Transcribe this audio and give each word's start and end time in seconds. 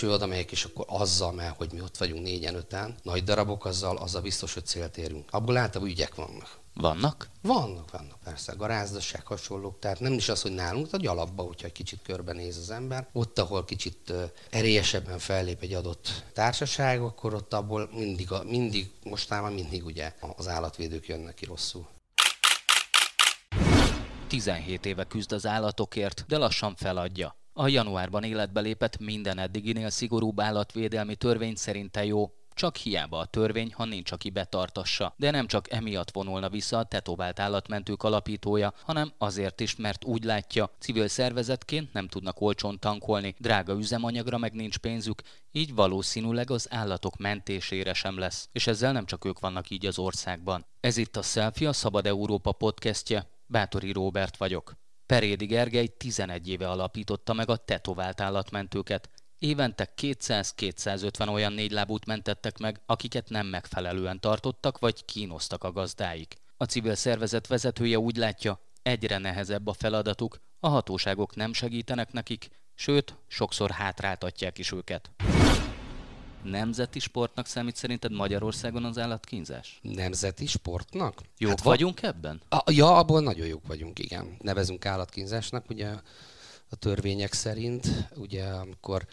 nincs, 0.00 0.12
hogy 0.12 0.22
oda 0.22 0.32
megyek, 0.32 0.52
és 0.52 0.64
akkor 0.64 0.84
azzal, 0.88 1.32
mert 1.32 1.56
hogy 1.56 1.72
mi 1.72 1.80
ott 1.80 1.96
vagyunk 1.96 2.22
négyen, 2.22 2.54
öten, 2.54 2.94
nagy 3.02 3.24
darabok, 3.24 3.64
azzal, 3.64 3.96
azzal 3.96 4.22
biztos, 4.22 4.54
hogy 4.54 4.66
célt 4.66 4.96
érünk. 4.96 5.28
Abból 5.30 5.56
általában 5.56 5.92
ügyek 5.92 6.14
vannak. 6.14 6.58
Vannak? 6.74 7.28
Vannak, 7.42 7.90
vannak 7.90 8.18
persze, 8.24 8.52
garázdaság 8.52 9.26
hasonlók, 9.26 9.78
tehát 9.78 10.00
nem 10.00 10.12
is 10.12 10.28
az, 10.28 10.42
hogy 10.42 10.52
nálunk, 10.52 10.92
a 10.92 10.96
gyalapba, 10.96 11.42
hogyha 11.42 11.66
egy 11.66 11.72
kicsit 11.72 12.02
körbenéz 12.02 12.56
az 12.56 12.70
ember, 12.70 13.08
ott, 13.12 13.38
ahol 13.38 13.64
kicsit 13.64 14.12
erélyesebben 14.50 15.18
fellép 15.18 15.62
egy 15.62 15.74
adott 15.74 16.24
társaság, 16.32 17.00
akkor 17.00 17.34
ott 17.34 17.54
abból 17.54 17.90
mindig, 17.92 18.28
mindig 18.44 18.90
mostában 19.04 19.52
mindig 19.52 19.84
ugye 19.84 20.12
az 20.36 20.48
állatvédők 20.48 21.06
jönnek 21.06 21.34
ki 21.34 21.44
rosszul. 21.44 21.86
17 24.28 24.86
éve 24.86 25.04
küzd 25.04 25.32
az 25.32 25.46
állatokért, 25.46 26.24
de 26.28 26.36
lassan 26.36 26.74
feladja. 26.76 27.38
A 27.60 27.68
januárban 27.68 28.22
életbe 28.22 28.60
lépett 28.60 28.98
minden 28.98 29.38
eddiginél 29.38 29.90
szigorúbb 29.90 30.40
állatvédelmi 30.40 31.14
törvény 31.14 31.54
szerinte 31.54 32.04
jó, 32.04 32.30
csak 32.54 32.76
hiába 32.76 33.18
a 33.18 33.24
törvény, 33.24 33.72
ha 33.74 33.84
nincs, 33.84 34.12
aki 34.12 34.30
betartassa. 34.30 35.14
De 35.16 35.30
nem 35.30 35.46
csak 35.46 35.72
emiatt 35.72 36.10
vonulna 36.10 36.48
vissza 36.48 36.78
a 36.78 36.84
tetovált 36.84 37.38
állatmentők 37.38 38.02
alapítója, 38.02 38.74
hanem 38.84 39.12
azért 39.18 39.60
is, 39.60 39.76
mert 39.76 40.04
úgy 40.04 40.24
látja, 40.24 40.70
civil 40.78 41.08
szervezetként 41.08 41.92
nem 41.92 42.08
tudnak 42.08 42.40
olcsón 42.40 42.78
tankolni, 42.78 43.34
drága 43.38 43.72
üzemanyagra 43.72 44.38
meg 44.38 44.52
nincs 44.52 44.78
pénzük, 44.78 45.22
így 45.52 45.74
valószínűleg 45.74 46.50
az 46.50 46.66
állatok 46.70 47.16
mentésére 47.16 47.92
sem 47.92 48.18
lesz. 48.18 48.48
És 48.52 48.66
ezzel 48.66 48.92
nem 48.92 49.06
csak 49.06 49.24
ők 49.24 49.40
vannak 49.40 49.70
így 49.70 49.86
az 49.86 49.98
országban. 49.98 50.66
Ez 50.80 50.96
itt 50.96 51.16
a 51.16 51.22
Selfie, 51.22 51.68
a 51.68 51.72
Szabad 51.72 52.06
Európa 52.06 52.52
podcastje. 52.52 53.30
Bátori 53.46 53.92
Róbert 53.92 54.36
vagyok. 54.36 54.78
Perédi 55.10 55.46
Gergely 55.46 55.86
11 55.86 56.48
éve 56.48 56.68
alapította 56.68 57.32
meg 57.32 57.48
a 57.48 57.56
tetovált 57.56 58.20
állatmentőket. 58.20 59.10
Évente 59.38 59.92
200-250 60.00 61.32
olyan 61.32 61.52
négylábút 61.52 62.06
mentettek 62.06 62.58
meg, 62.58 62.80
akiket 62.86 63.28
nem 63.28 63.46
megfelelően 63.46 64.20
tartottak 64.20 64.78
vagy 64.78 65.04
kínoztak 65.04 65.64
a 65.64 65.72
gazdáik. 65.72 66.34
A 66.56 66.64
civil 66.64 66.94
szervezet 66.94 67.46
vezetője 67.46 67.98
úgy 67.98 68.16
látja, 68.16 68.60
egyre 68.82 69.18
nehezebb 69.18 69.66
a 69.66 69.72
feladatuk, 69.72 70.40
a 70.60 70.68
hatóságok 70.68 71.36
nem 71.36 71.52
segítenek 71.52 72.12
nekik, 72.12 72.48
sőt, 72.74 73.16
sokszor 73.26 73.70
hátráltatják 73.70 74.58
is 74.58 74.72
őket. 74.72 75.10
Nemzeti 76.42 76.98
sportnak 76.98 77.46
számít 77.46 77.76
szerinted 77.76 78.12
Magyarországon 78.12 78.84
az 78.84 78.98
állatkínzás? 78.98 79.78
Nemzeti 79.82 80.46
sportnak? 80.46 81.20
Jók 81.38 81.50
hát 81.50 81.62
vagyunk 81.62 82.02
ebben? 82.02 82.40
A, 82.48 82.72
ja, 82.72 82.96
abból 82.96 83.20
nagyon 83.20 83.46
jók 83.46 83.66
vagyunk, 83.66 83.98
igen. 83.98 84.36
Nevezünk 84.40 84.86
állatkínzásnak, 84.86 85.70
ugye 85.70 85.88
a 86.70 86.76
törvények 86.76 87.32
szerint, 87.32 88.08
ugye 88.16 88.44
amikor 88.44 89.06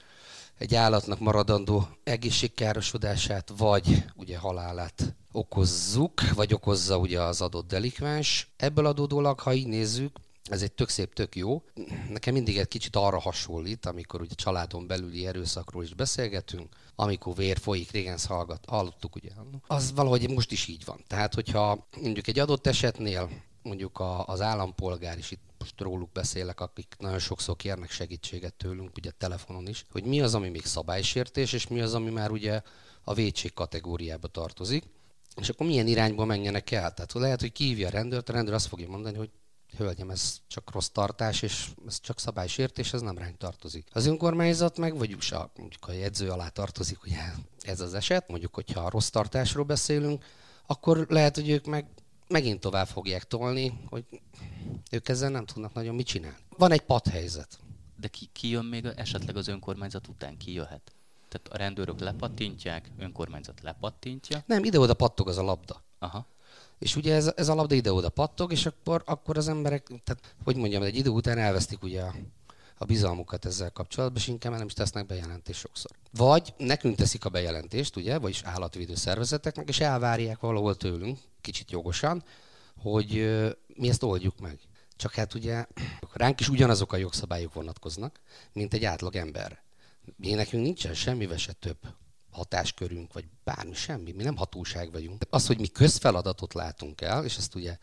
egy 0.58 0.76
állatnak 0.76 1.20
maradandó 1.20 1.88
egészségkárosodását, 2.04 3.52
vagy 3.58 4.06
ugye 4.16 4.38
halálát 4.38 5.16
okozzuk, 5.32 6.30
vagy 6.36 6.54
okozza 6.54 6.98
ugye 6.98 7.22
az 7.22 7.42
adott 7.42 7.68
delikváns. 7.68 8.48
Ebből 8.58 8.86
adódólag, 8.86 9.40
ha 9.40 9.54
így 9.54 9.68
nézzük, 9.68 10.18
ez 10.50 10.62
egy 10.62 10.72
tök 10.72 10.90
szép, 10.90 11.14
tök 11.14 11.36
jó. 11.36 11.64
Nekem 12.10 12.34
mindig 12.34 12.58
egy 12.58 12.68
kicsit 12.68 12.96
arra 12.96 13.20
hasonlít, 13.20 13.86
amikor 13.86 14.22
ugye 14.22 14.36
családon 14.36 14.88
belüli 14.88 15.26
erőszakról 15.26 15.84
is 15.84 15.94
beszélgetünk, 15.94 16.76
amikor 16.96 17.36
vér 17.36 17.58
folyik, 17.58 17.92
régen 17.92 18.18
hallgat, 18.28 18.66
hallottuk 18.68 19.16
ugye. 19.16 19.30
Az 19.68 19.94
valahogy 19.94 20.30
most 20.30 20.52
is 20.52 20.68
így 20.68 20.86
van. 20.86 21.04
Tehát, 21.08 21.34
hogyha 21.34 21.88
mondjuk 22.02 22.28
egy 22.28 22.40
adott 22.40 22.68
esetnél 22.68 23.30
mondjuk 23.62 24.00
a, 24.00 24.26
az 24.26 24.42
állampolgár 24.42 25.18
is 25.18 25.32
itt 25.32 25.42
most 25.60 25.82
róluk 25.82 26.12
beszélek, 26.12 26.60
akik 26.60 26.96
nagyon 27.00 27.20
sokszor 27.20 27.56
kérnek 27.56 27.90
segítséget 27.90 28.54
tőlünk, 28.54 28.98
ugye 28.98 29.12
telefonon 29.12 29.68
is, 29.68 29.86
hogy 29.92 30.04
mi 30.04 30.22
az, 30.22 30.36
ami 30.36 30.50
még 30.50 30.66
szabálysértés, 30.66 31.54
és 31.54 31.68
mi 31.68 31.82
az, 31.82 31.94
ami 31.94 32.10
már 32.10 32.32
ugye 32.32 32.62
a 33.04 33.14
védség 33.14 33.54
kategóriába 33.54 34.28
tartozik, 34.28 34.84
és 35.36 35.50
akkor 35.50 35.68
milyen 35.68 35.88
irányba 35.88 36.26
menjenek 36.26 36.72
el. 36.72 36.94
Tehát 36.94 37.14
lehet, 37.14 37.40
hogy 37.40 37.52
kívja 37.52 37.88
a 37.88 37.92
rendőrt, 37.92 38.30
a 38.30 38.34
rendőr 38.34 38.54
azt 38.54 38.68
fogja 38.68 38.88
mondani, 38.88 39.18
hogy 39.18 39.30
hölgyem, 39.78 40.10
ez 40.10 40.38
csak 40.48 40.72
rossz 40.72 40.88
tartás, 40.88 41.42
és 41.42 41.68
ez 41.88 42.00
csak 42.00 42.20
szabálysértés, 42.20 42.94
ez 42.94 43.02
nem 43.02 43.18
ránk 43.18 43.38
tartozik. 43.38 43.88
Az 43.92 44.06
önkormányzat 44.06 44.78
meg, 44.78 44.98
vagy 44.98 45.14
USA, 45.14 45.52
mondjuk 45.58 45.88
a 45.88 45.92
jegyző 45.92 46.30
alá 46.30 46.48
tartozik, 46.48 47.04
ugye 47.04 47.18
ez 47.62 47.80
az 47.80 47.94
eset, 47.94 48.28
mondjuk, 48.28 48.54
hogyha 48.56 48.82
a 48.82 48.90
rossz 48.90 49.10
tartásról 49.10 49.66
beszélünk, 49.66 50.26
akkor 50.66 51.06
lehet, 51.10 51.36
hogy 51.36 51.50
ők 51.50 51.66
meg 51.66 51.86
megint 52.28 52.60
tovább 52.60 52.88
fogják 52.88 53.24
tolni, 53.24 53.80
hogy 53.90 54.06
ők 54.92 55.10
ezzel 55.10 55.30
nem 55.30 55.46
tudnak 55.46 55.74
nagyon 55.74 55.96
mit 55.96 56.08
csinálni. 56.08 56.38
Van 56.58 56.72
egy 56.72 56.82
padhelyzet. 56.82 57.60
De 58.00 58.08
ki, 58.08 58.30
ki 58.32 58.50
jön 58.50 58.66
még 58.66 58.86
esetleg 58.86 59.36
az 59.36 59.48
önkormányzat 59.48 60.08
után? 60.08 60.38
Ki 60.38 60.54
jöhet? 60.54 60.92
Tehát 61.28 61.48
a 61.48 61.58
rendőrök 61.58 62.00
lepattintják, 62.00 62.92
önkormányzat 62.98 63.62
lepattintja? 63.62 64.44
Nem, 64.46 64.64
ide-oda 64.64 64.94
pattog 64.94 65.28
az 65.28 65.38
a 65.38 65.44
labda. 65.44 65.84
Aha. 66.00 66.28
És 66.80 66.96
ugye 66.96 67.16
ez, 67.16 67.32
ez 67.36 67.50
a 67.50 67.56
labda 67.56 67.76
ide-oda 67.76 68.10
pattog, 68.10 68.52
és 68.52 68.66
akkor, 68.66 69.04
akkor 69.06 69.38
az 69.38 69.48
emberek, 69.48 69.88
tehát 70.04 70.36
hogy 70.44 70.56
mondjam, 70.56 70.84
egy 70.84 70.96
idő 70.96 71.10
után 71.10 71.38
elvesztik 71.38 71.84
ugye 71.84 72.02
a, 72.02 72.16
a 72.78 72.86
bizalmukat 72.86 73.46
ezzel 73.46 73.72
kapcsolatban, 73.72 74.22
és 74.22 74.28
inkább 74.28 74.58
nem 74.58 74.66
is 74.66 74.74
tesznek 74.74 75.06
bejelentést 75.06 75.60
sokszor. 75.60 75.92
Vagy 76.12 76.54
nekünk 76.58 76.96
teszik 76.96 77.26
a 77.26 77.30
bejelentést, 77.30 77.96
ugye, 77.96 78.18
vagyis 78.18 78.42
állatvédő 78.44 78.96
szervezeteknek, 78.96 79.68
és 79.68 79.80
elvárják 79.80 80.40
valahol 80.40 80.76
tőlünk, 80.76 81.18
kicsit 81.42 81.72
jogosan, 81.72 82.24
hogy 82.78 83.10
mi 83.76 83.90
ezt 83.90 84.04
oldjuk 84.04 84.40
meg. 84.40 84.60
Csak 84.96 85.14
hát 85.14 85.34
ugye 85.34 85.66
ránk 86.14 86.40
is 86.40 86.50
ugyanazok 86.50 86.94
a 86.94 86.98
jogszabályok 86.98 87.54
vonatkoznak, 87.54 88.20
mint 88.54 88.74
egy 88.74 88.86
átlag 88.86 89.16
ember. 89.16 89.62
Mi 90.16 90.34
nekünk 90.34 90.64
nincsen 90.64 90.94
semmivel 90.94 91.38
se 91.38 91.54
több 91.54 91.78
hatáskörünk, 92.38 93.14
vagy 93.14 93.26
bármi, 93.44 93.74
semmi. 93.74 94.12
Mi 94.12 94.24
nem 94.24 94.36
hatóság 94.36 94.92
vagyunk. 94.92 95.22
Az, 95.30 95.48
hogy 95.48 95.60
mi 95.60 95.68
közfeladatot 95.68 96.54
látunk 96.54 97.02
el, 97.02 97.24
és 97.26 97.38
ezt 97.38 97.56
ugye 97.56 97.78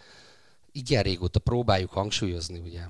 igen 0.73 1.03
régóta 1.03 1.39
próbáljuk 1.39 1.91
hangsúlyozni, 1.91 2.59
ugye 2.59 2.83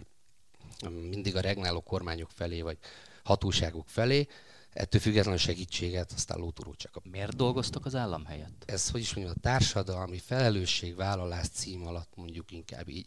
mindig 0.91 1.37
a 1.37 1.41
regnáló 1.41 1.81
kormányok 1.81 2.31
felé, 2.35 2.61
vagy 2.61 2.79
hatóságok 3.25 3.89
felé, 3.89 4.27
ettől 4.75 5.01
függetlenül 5.01 5.39
segítséget, 5.39 6.12
aztán 6.12 6.39
lóturó 6.39 6.75
csak. 6.75 7.03
Miért 7.11 7.37
dolgoztak 7.37 7.87
az 7.87 7.95
állam 7.95 8.25
helyett? 8.25 8.62
Ez, 8.67 8.91
hogy 8.91 9.01
is 9.01 9.15
mondjam, 9.15 9.37
a 9.39 9.41
társadalmi 9.41 10.19
felelősségvállalás 10.19 11.49
cím 11.49 11.87
alatt 11.87 12.11
mondjuk 12.15 12.51
inkább 12.51 12.89
így. 12.89 13.07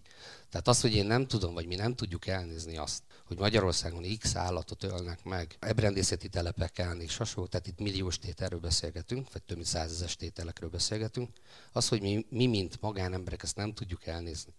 Tehát 0.50 0.68
az, 0.68 0.82
hogy 0.82 0.94
én 0.94 1.06
nem 1.06 1.28
tudom, 1.28 1.54
vagy 1.54 1.66
mi 1.66 1.76
nem 1.76 1.96
tudjuk 1.96 2.28
elnézni 2.28 2.78
azt, 2.78 3.04
hogy 3.26 3.38
Magyarországon 3.38 4.18
X 4.20 4.36
állatot 4.36 4.84
ölnek 4.84 5.24
meg, 5.24 5.56
ebrendészeti 5.60 6.30
telepeken 6.30 7.02
és 7.02 7.18
hasonló, 7.18 7.50
tehát 7.50 7.68
itt 7.68 7.80
milliós 7.80 8.20
tételről 8.20 8.60
beszélgetünk, 8.60 9.34
vagy 9.34 9.44
több 9.44 9.58
mint 9.58 9.70
százezes 9.70 10.16
tételekről 10.16 10.70
beszélgetünk, 10.70 11.30
az, 11.72 11.88
hogy 11.88 12.02
mi, 12.02 12.26
mi, 12.30 12.46
mint 12.46 12.82
magánemberek 12.82 13.44
ezt 13.44 13.56
nem 13.56 13.74
tudjuk 13.74 14.06
elnézni, 14.06 14.54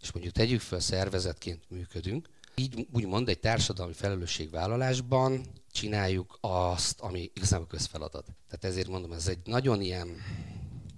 és 0.00 0.12
mondjuk 0.12 0.34
tegyük 0.34 0.60
fel 0.60 0.80
szervezetként 0.80 1.70
működünk, 1.70 2.28
így 2.54 2.86
úgymond 2.92 3.28
egy 3.28 3.40
társadalmi 3.40 3.92
felelősségvállalásban 3.92 5.46
csináljuk 5.72 6.38
azt, 6.40 7.00
ami 7.00 7.30
igazából 7.34 7.66
közfeladat. 7.66 8.24
Tehát 8.24 8.64
ezért 8.64 8.88
mondom, 8.88 9.12
ez 9.12 9.28
egy 9.28 9.38
nagyon 9.44 9.80
ilyen 9.80 10.08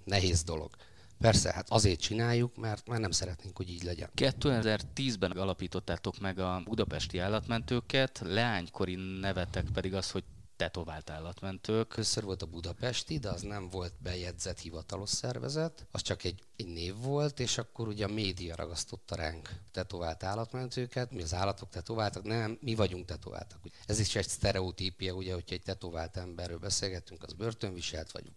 nehéz 0.03 0.43
dolog. 0.43 0.75
Persze, 1.19 1.53
hát 1.53 1.69
azért 1.69 1.99
csináljuk, 1.99 2.57
mert 2.57 2.87
már 2.87 2.99
nem 2.99 3.11
szeretnénk, 3.11 3.57
hogy 3.57 3.69
így 3.69 3.83
legyen. 3.83 4.09
2010-ben 4.15 5.31
alapítottátok 5.31 6.19
meg 6.19 6.39
a 6.39 6.61
budapesti 6.65 7.17
állatmentőket, 7.19 8.21
leánykori 8.25 8.95
nevetek 9.19 9.65
pedig 9.73 9.93
az, 9.93 10.11
hogy 10.11 10.23
tetovált 10.55 11.09
állatmentők. 11.09 11.87
Köször 11.87 12.23
volt 12.23 12.41
a 12.41 12.45
budapesti, 12.45 13.19
de 13.19 13.29
az 13.29 13.41
nem 13.41 13.69
volt 13.69 13.93
bejegyzett 13.97 14.59
hivatalos 14.59 15.09
szervezet, 15.09 15.85
az 15.91 16.01
csak 16.01 16.23
egy, 16.23 16.43
egy 16.55 16.67
név 16.67 16.95
volt, 16.95 17.39
és 17.39 17.57
akkor 17.57 17.87
ugye 17.87 18.05
a 18.05 18.13
média 18.13 18.55
ragasztotta 18.55 19.15
ránk 19.15 19.49
tetovált 19.71 20.23
állatmentőket, 20.23 21.11
mi 21.11 21.21
az 21.21 21.33
állatok 21.33 21.69
tetováltak, 21.69 22.23
nem, 22.23 22.57
mi 22.61 22.75
vagyunk 22.75 23.05
tetováltak. 23.05 23.59
Ez 23.85 23.99
is 23.99 24.15
egy 24.15 24.27
sztereotípia, 24.27 25.13
ugye, 25.13 25.33
hogyha 25.33 25.55
egy 25.55 25.63
tetovált 25.63 26.17
emberről 26.17 26.59
beszélgetünk, 26.59 27.23
az 27.23 27.33
börtönviselt, 27.33 28.11
vagy 28.11 28.31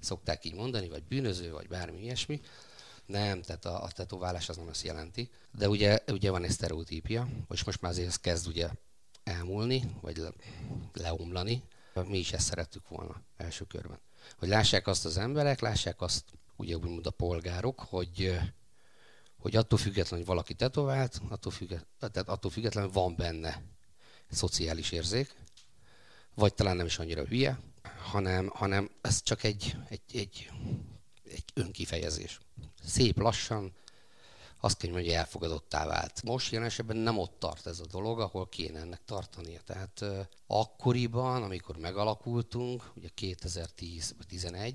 szokták 0.00 0.44
így 0.44 0.54
mondani, 0.54 0.88
vagy 0.88 1.02
bűnöző, 1.02 1.52
vagy 1.52 1.68
bármi 1.68 2.02
ilyesmi. 2.02 2.40
Nem, 3.06 3.42
tehát 3.42 3.64
a, 3.64 3.82
a 3.82 3.90
tetoválás 3.90 4.48
az 4.48 4.56
nem 4.56 4.68
azt 4.68 4.84
jelenti. 4.84 5.30
De 5.52 5.68
ugye, 5.68 5.98
ugye 6.06 6.30
van 6.30 6.44
egy 6.44 6.50
sztereotípia, 6.50 7.28
és 7.50 7.64
most 7.64 7.80
már 7.80 7.92
azért 7.92 8.08
ez 8.08 8.16
kezd 8.16 8.46
ugye 8.46 8.68
elmúlni, 9.28 9.96
vagy 10.00 10.16
le, 10.16 10.32
leomlani. 10.92 11.62
Mi 12.06 12.18
is 12.18 12.32
ezt 12.32 12.46
szerettük 12.46 12.88
volna 12.88 13.22
első 13.36 13.64
körben. 13.64 13.98
Hogy 14.38 14.48
lássák 14.48 14.86
azt 14.86 15.04
az 15.04 15.16
emberek, 15.16 15.60
lássák 15.60 16.00
azt 16.00 16.24
ugye 16.56 16.76
úgymond 16.76 17.06
a 17.06 17.10
polgárok, 17.10 17.80
hogy, 17.80 18.38
hogy 19.38 19.56
attól 19.56 19.78
függetlenül, 19.78 20.26
hogy 20.26 20.34
valaki 20.34 20.54
tetovált, 20.54 21.20
attól, 21.28 21.52
függetlenül, 21.52 22.12
tehát 22.12 22.28
attól 22.28 22.50
függetlenül 22.50 22.90
van 22.90 23.16
benne 23.16 23.62
szociális 24.30 24.90
érzék, 24.90 25.34
vagy 26.34 26.54
talán 26.54 26.76
nem 26.76 26.86
is 26.86 26.98
annyira 26.98 27.24
hülye, 27.24 27.58
hanem, 28.02 28.48
hanem 28.54 28.90
ez 29.00 29.22
csak 29.22 29.42
egy, 29.42 29.76
egy, 29.88 30.02
egy, 30.12 30.50
egy 31.24 31.44
önkifejezés. 31.54 32.40
Szép 32.84 33.18
lassan, 33.18 33.72
azt 34.60 34.78
kell 34.78 34.92
hogy 34.92 35.08
elfogadottá 35.08 35.86
vált. 35.86 36.22
Most 36.22 36.52
jelen 36.52 36.66
esetben 36.66 36.96
nem 36.96 37.18
ott 37.18 37.38
tart 37.38 37.66
ez 37.66 37.80
a 37.80 37.86
dolog, 37.86 38.20
ahol 38.20 38.48
kéne 38.48 38.80
ennek 38.80 39.04
tartania. 39.04 39.60
Tehát 39.64 40.04
akkoriban, 40.46 41.42
amikor 41.42 41.76
megalakultunk, 41.76 42.90
ugye 42.94 43.08
2010-11, 43.20 44.74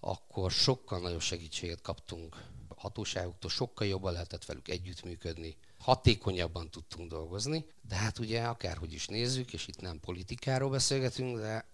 akkor 0.00 0.50
sokkal 0.50 1.00
nagyobb 1.00 1.20
segítséget 1.20 1.80
kaptunk 1.80 2.48
hatóságoktól, 2.76 3.50
sokkal 3.50 3.86
jobban 3.86 4.12
lehetett 4.12 4.44
velük 4.44 4.68
együttműködni, 4.68 5.56
hatékonyabban 5.78 6.70
tudtunk 6.70 7.10
dolgozni, 7.10 7.66
de 7.88 7.94
hát 7.94 8.18
ugye 8.18 8.42
akárhogy 8.42 8.92
is 8.92 9.06
nézzük, 9.06 9.52
és 9.52 9.68
itt 9.68 9.80
nem 9.80 10.00
politikáról 10.00 10.70
beszélgetünk, 10.70 11.38
de 11.38 11.64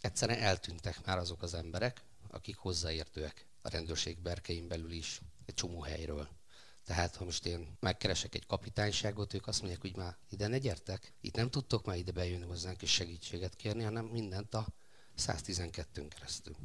egyszerűen 0.00 0.38
eltűntek 0.38 1.06
már 1.06 1.18
azok 1.18 1.42
az 1.42 1.54
emberek, 1.54 2.02
akik 2.30 2.56
hozzáértőek 2.56 3.46
a 3.62 3.68
rendőrség 3.68 4.18
berkein 4.18 4.68
belül 4.68 4.92
is, 4.92 5.20
egy 5.46 5.54
csomó 5.54 5.80
helyről. 5.80 6.28
Tehát 6.86 7.16
ha 7.16 7.24
most 7.24 7.46
én 7.46 7.76
megkeresek 7.80 8.34
egy 8.34 8.46
kapitányságot, 8.46 9.34
ők 9.34 9.46
azt 9.46 9.60
mondják, 9.60 9.80
hogy 9.80 9.96
már 9.96 10.16
ide 10.28 10.46
ne 10.46 10.58
gyertek, 10.58 11.12
itt 11.20 11.36
nem 11.36 11.50
tudtok 11.50 11.86
már 11.86 11.96
ide 11.96 12.12
bejönni 12.12 12.44
hozzánk 12.44 12.82
és 12.82 12.92
segítséget 12.92 13.56
kérni, 13.56 13.82
hanem 13.82 14.04
mindent 14.04 14.54
a 14.54 14.66
112-ön 15.18 16.08
keresztül. 16.08 16.56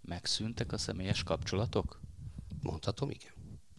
Megszűntek 0.00 0.72
a 0.72 0.78
személyes 0.78 1.22
kapcsolatok? 1.22 2.00
Mondhatom, 2.60 3.10
igen. 3.10 3.32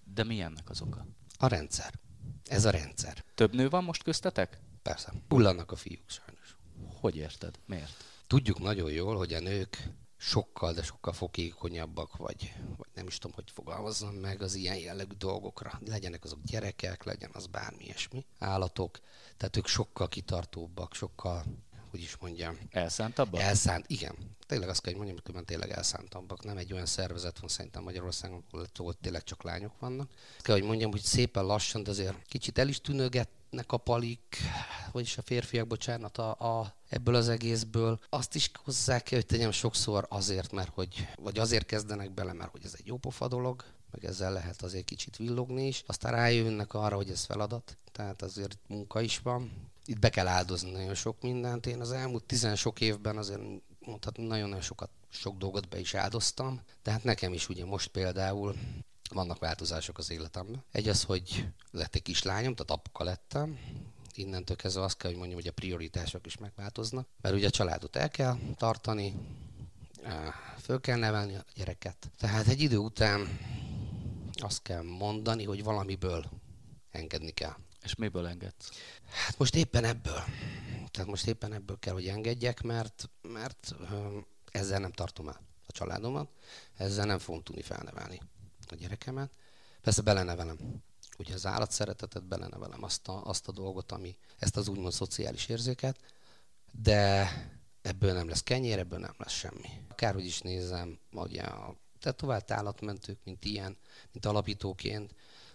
De 0.03 0.23
mi 0.23 0.41
ennek 0.41 0.69
az 0.69 0.81
oka? 0.81 1.07
A 1.37 1.47
rendszer. 1.47 1.99
Ez 2.43 2.65
a 2.65 2.69
rendszer. 2.69 3.23
Több 3.35 3.53
nő 3.53 3.69
van 3.69 3.83
most 3.83 4.03
köztetek? 4.03 4.59
Persze. 4.81 5.13
Hullanak 5.29 5.71
a 5.71 5.75
fiúk 5.75 6.09
sajnos. 6.09 6.57
Hogy 6.99 7.15
érted? 7.15 7.59
Miért? 7.65 8.03
Tudjuk 8.27 8.59
nagyon 8.59 8.91
jól, 8.91 9.17
hogy 9.17 9.33
a 9.33 9.39
nők 9.39 9.89
sokkal, 10.17 10.73
de 10.73 10.83
sokkal 10.83 11.13
fokékonyabbak, 11.13 12.17
vagy 12.17 12.53
nem 12.97 13.07
is 13.07 13.17
tudom, 13.17 13.35
hogy 13.35 13.51
fogalmazzam 13.53 14.13
meg 14.13 14.41
az 14.41 14.55
ilyen 14.55 14.77
jellegű 14.77 15.15
dolgokra. 15.17 15.79
Legyenek 15.85 16.23
azok 16.23 16.39
gyerekek, 16.43 17.03
legyen 17.03 17.29
az 17.33 17.45
bármi 17.45 17.83
ilyesmi, 17.83 18.25
állatok, 18.39 18.99
tehát 19.37 19.57
ők 19.57 19.67
sokkal 19.67 20.07
kitartóbbak, 20.07 20.93
sokkal, 20.93 21.43
hogy 21.89 22.01
is 22.01 22.17
mondjam. 22.17 22.57
Elszántabbak? 22.69 23.41
Elszánt, 23.41 23.85
igen. 23.87 24.15
Tényleg 24.47 24.69
azt 24.69 24.81
kell, 24.81 24.93
hogy 24.93 25.05
mondjam, 25.05 25.35
hogy 25.35 25.45
tényleg 25.45 25.69
elszántabbak. 25.69 26.43
Nem 26.43 26.57
egy 26.57 26.73
olyan 26.73 26.85
szervezet 26.85 27.39
van 27.39 27.49
szerintem 27.49 27.83
Magyarországon, 27.83 28.43
ahol 28.75 28.93
tényleg 28.93 29.23
csak 29.23 29.43
lányok 29.43 29.79
vannak. 29.79 30.09
Azt 30.35 30.45
kell, 30.45 30.55
hogy 30.55 30.67
mondjam, 30.67 30.91
hogy 30.91 31.01
szépen 31.01 31.45
lassan, 31.45 31.83
de 31.83 31.89
azért 31.89 32.27
kicsit 32.27 32.57
el 32.57 32.67
is 32.67 32.81
tűnöget 32.81 33.29
nek 33.49 33.71
a 33.71 33.77
palik, 33.77 34.37
vagyis 34.91 35.17
a 35.17 35.21
férfiak, 35.21 35.67
bocsánat, 35.67 36.17
a, 36.17 36.59
a, 36.59 36.73
ebből 36.89 37.15
az 37.15 37.29
egészből. 37.29 37.99
Azt 38.09 38.35
is 38.35 38.51
hozzá 38.63 38.99
kell, 38.99 39.19
hogy 39.19 39.27
tegyem 39.27 39.51
sokszor 39.51 40.05
azért, 40.09 40.51
mert 40.51 40.71
hogy, 40.73 41.07
vagy 41.15 41.39
azért 41.39 41.65
kezdenek 41.65 42.11
bele, 42.11 42.33
mert 42.33 42.51
hogy 42.51 42.61
ez 42.65 42.75
egy 42.77 42.87
jópofa 42.87 43.27
dolog, 43.27 43.63
meg 43.91 44.05
ezzel 44.05 44.33
lehet 44.33 44.61
azért 44.61 44.85
kicsit 44.85 45.17
villogni 45.17 45.67
is. 45.67 45.83
Aztán 45.87 46.11
rájönnek 46.11 46.73
arra, 46.73 46.95
hogy 46.95 47.09
ez 47.09 47.25
feladat, 47.25 47.77
tehát 47.91 48.21
azért 48.21 48.57
munka 48.67 49.01
is 49.01 49.19
van. 49.19 49.51
Itt 49.85 49.99
be 49.99 50.09
kell 50.09 50.27
áldozni 50.27 50.71
nagyon 50.71 50.95
sok 50.95 51.21
mindent. 51.21 51.65
Én 51.65 51.81
az 51.81 51.91
elmúlt 51.91 52.23
tizen 52.23 52.55
sok 52.55 52.81
évben 52.81 53.17
azért 53.17 53.41
mondhatni 53.79 54.25
nagyon-nagyon 54.25 54.61
sokat, 54.61 54.89
sok 55.09 55.37
dolgot 55.37 55.69
be 55.69 55.79
is 55.79 55.93
áldoztam. 55.93 56.61
Tehát 56.81 57.03
nekem 57.03 57.33
is 57.33 57.49
ugye 57.49 57.65
most 57.65 57.87
például 57.87 58.55
vannak 59.13 59.39
változások 59.39 59.97
az 59.97 60.09
életemben. 60.09 60.63
Egy 60.71 60.87
az, 60.89 61.03
hogy 61.03 61.47
lett 61.71 61.95
egy 61.95 62.01
kislányom, 62.01 62.55
tehát 62.55 62.71
apuka 62.71 63.03
lettem, 63.03 63.59
innentől 64.13 64.55
kezdve 64.55 64.83
azt 64.83 64.97
kell, 64.97 65.09
hogy 65.09 65.19
mondjam, 65.19 65.39
hogy 65.39 65.49
a 65.49 65.53
prioritások 65.53 66.25
is 66.25 66.37
megváltoznak, 66.37 67.07
mert 67.21 67.35
ugye 67.35 67.47
a 67.47 67.49
családot 67.49 67.95
el 67.95 68.09
kell 68.09 68.37
tartani, 68.55 69.15
föl 70.61 70.79
kell 70.79 70.97
nevelni 70.97 71.35
a 71.35 71.45
gyereket. 71.55 72.11
Tehát 72.17 72.47
egy 72.47 72.61
idő 72.61 72.77
után 72.77 73.39
azt 74.33 74.61
kell 74.61 74.81
mondani, 74.81 75.43
hogy 75.43 75.63
valamiből 75.63 76.29
engedni 76.91 77.31
kell. 77.31 77.55
És 77.83 77.95
miből 77.95 78.27
engedsz? 78.27 78.69
Hát 79.09 79.37
most 79.37 79.55
éppen 79.55 79.83
ebből. 79.83 80.23
Tehát 80.91 81.09
most 81.09 81.27
éppen 81.27 81.53
ebből 81.53 81.79
kell, 81.79 81.93
hogy 81.93 82.07
engedjek, 82.07 82.61
mert, 82.61 83.09
mert 83.21 83.75
ezzel 84.51 84.79
nem 84.79 84.91
tartom 84.91 85.27
el 85.27 85.41
a 85.67 85.71
családomat, 85.71 86.29
ezzel 86.77 87.05
nem 87.05 87.19
fogom 87.19 87.43
tudni 87.43 87.61
felnevelni 87.61 88.21
a 88.71 88.75
gyerekemet. 88.75 89.31
Persze 89.81 90.01
belenevelem 90.01 90.57
ugye 91.17 91.33
az 91.33 91.45
állatszeretetet, 91.45 92.23
belenevelem 92.23 92.83
azt 92.83 93.07
a, 93.07 93.25
azt 93.25 93.47
a 93.47 93.51
dolgot, 93.51 93.91
ami 93.91 94.17
ezt 94.37 94.57
az 94.57 94.67
úgymond 94.67 94.93
szociális 94.93 95.47
érzéket, 95.47 95.99
de 96.71 97.31
ebből 97.81 98.13
nem 98.13 98.29
lesz 98.29 98.43
kenyér, 98.43 98.79
ebből 98.79 98.99
nem 98.99 99.15
lesz 99.17 99.33
semmi. 99.33 99.67
Akárhogy 99.89 100.25
is 100.25 100.41
nézem, 100.41 100.99
ugye 101.11 101.41
a 101.41 101.75
tetovált 101.99 102.51
állatmentők, 102.51 103.19
mint 103.23 103.45
ilyen, 103.45 103.77
mint 104.11 104.25
alapítóként, 104.25 105.13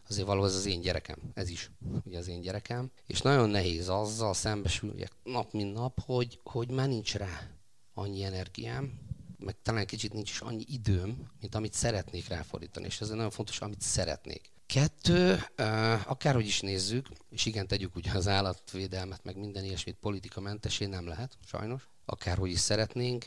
azért 0.08 0.26
való 0.26 0.44
ez 0.44 0.54
az 0.54 0.66
én 0.66 0.80
gyerekem, 0.80 1.18
ez 1.34 1.48
is 1.48 1.70
ugye 2.04 2.18
az 2.18 2.28
én 2.28 2.40
gyerekem, 2.40 2.90
és 3.06 3.20
nagyon 3.20 3.48
nehéz 3.48 3.88
azzal 3.88 4.34
szembesüljek 4.34 5.12
nap 5.22 5.52
mint 5.52 5.74
nap, 5.74 6.00
hogy, 6.00 6.40
hogy 6.42 6.70
már 6.70 6.88
nincs 6.88 7.14
rá 7.14 7.48
annyi 7.94 8.22
energiám, 8.22 8.98
meg 9.44 9.56
talán 9.62 9.86
kicsit 9.86 10.12
nincs 10.12 10.30
is 10.30 10.40
annyi 10.40 10.64
időm, 10.68 11.30
mint 11.40 11.54
amit 11.54 11.72
szeretnék 11.72 12.28
ráfordítani, 12.28 12.86
és 12.86 13.00
ez 13.00 13.08
nagyon 13.08 13.30
fontos, 13.30 13.60
amit 13.60 13.80
szeretnék. 13.80 14.50
Kettő, 14.66 15.44
akárhogy 16.06 16.46
is 16.46 16.60
nézzük, 16.60 17.08
és 17.30 17.46
igen, 17.46 17.66
tegyük 17.66 17.96
ugye 17.96 18.12
az 18.12 18.28
állatvédelmet, 18.28 19.24
meg 19.24 19.36
minden 19.36 19.64
ilyesmit 19.64 19.96
politikamentesé 20.00 20.86
nem 20.86 21.06
lehet, 21.06 21.38
sajnos, 21.44 21.88
akárhogy 22.04 22.50
is 22.50 22.60
szeretnénk, 22.60 23.26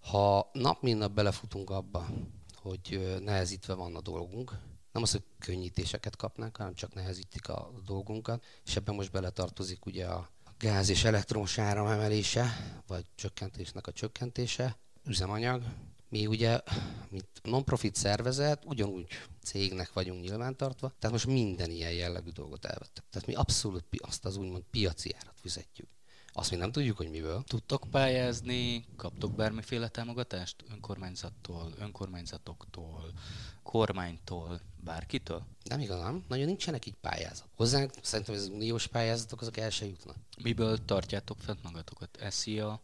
ha 0.00 0.50
nap 0.52 0.82
mint 0.82 0.98
nap 0.98 1.12
belefutunk 1.12 1.70
abba, 1.70 2.08
hogy 2.54 3.16
nehezítve 3.20 3.74
van 3.74 3.96
a 3.96 4.00
dolgunk, 4.00 4.52
nem 4.92 5.02
az, 5.02 5.10
hogy 5.10 5.24
könnyítéseket 5.38 6.16
kapnánk, 6.16 6.56
hanem 6.56 6.74
csak 6.74 6.94
nehezítik 6.94 7.48
a 7.48 7.70
dolgunkat, 7.84 8.44
és 8.64 8.76
ebben 8.76 8.94
most 8.94 9.10
beletartozik 9.10 9.86
ugye 9.86 10.06
a 10.06 10.30
gáz 10.58 10.88
és 10.88 11.04
elektromos 11.04 11.58
áram 11.58 11.86
emelése, 11.86 12.56
vagy 12.86 13.04
csökkentésnek 13.14 13.86
a 13.86 13.92
csökkentése, 13.92 14.78
üzemanyag. 15.06 15.62
Mi 16.08 16.26
ugye, 16.26 16.60
mint 17.08 17.26
non-profit 17.42 17.94
szervezet, 17.94 18.64
ugyanúgy 18.64 19.06
cégnek 19.42 19.92
vagyunk 19.92 20.22
nyilvántartva, 20.22 20.92
tehát 20.98 21.10
most 21.10 21.26
minden 21.26 21.70
ilyen 21.70 21.92
jellegű 21.92 22.30
dolgot 22.30 22.64
elvettek. 22.64 23.04
Tehát 23.10 23.28
mi 23.28 23.34
abszolút 23.34 23.84
azt 23.98 24.24
az 24.24 24.36
úgymond 24.36 24.64
piaci 24.70 25.14
árat 25.14 25.40
fizetjük. 25.40 25.88
Azt 26.32 26.50
mi 26.50 26.56
nem 26.56 26.72
tudjuk, 26.72 26.96
hogy 26.96 27.10
miből. 27.10 27.44
Tudtok 27.46 27.86
pályázni, 27.90 28.84
kaptok 28.96 29.34
bármiféle 29.34 29.88
támogatást 29.88 30.64
önkormányzattól, 30.70 31.72
önkormányzatoktól, 31.78 33.12
kormánytól, 33.62 34.60
bárkitől? 34.84 35.46
Nem 35.64 35.80
igazán, 35.80 36.24
nagyon 36.28 36.46
nincsenek 36.46 36.86
így 36.86 36.96
pályázat. 37.00 37.48
Hozzánk 37.54 37.92
szerintem 38.02 38.34
az 38.34 38.48
uniós 38.48 38.86
pályázatok 38.86 39.40
azok 39.40 39.56
el 39.56 39.70
se 39.70 39.86
jutnak. 39.86 40.16
Miből 40.42 40.84
tartjátok 40.84 41.38
fent 41.38 41.62
magatokat? 41.62 42.18
SZIA, 42.30 42.80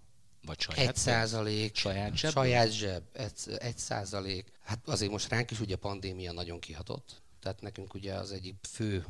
vagy 0.47 0.61
saját 0.61 0.89
Egy 0.89 0.97
százalék. 0.97 1.77
Saját 1.77 2.17
zseb? 2.17 2.33
Saját 2.33 2.71
zseb. 2.71 3.03
Egy, 3.13 3.33
egy 3.59 3.79
százalék. 3.79 4.53
Hát 4.63 4.89
azért 4.89 5.11
most 5.11 5.29
ránk 5.29 5.51
is 5.51 5.61
ugye 5.61 5.75
a 5.75 5.79
pandémia 5.79 6.33
nagyon 6.33 6.61
kihatott. 6.61 7.23
Tehát 7.41 7.61
nekünk 7.61 7.95
ugye 7.95 8.15
az 8.15 8.33
egyik 8.33 8.55
fő 8.69 9.05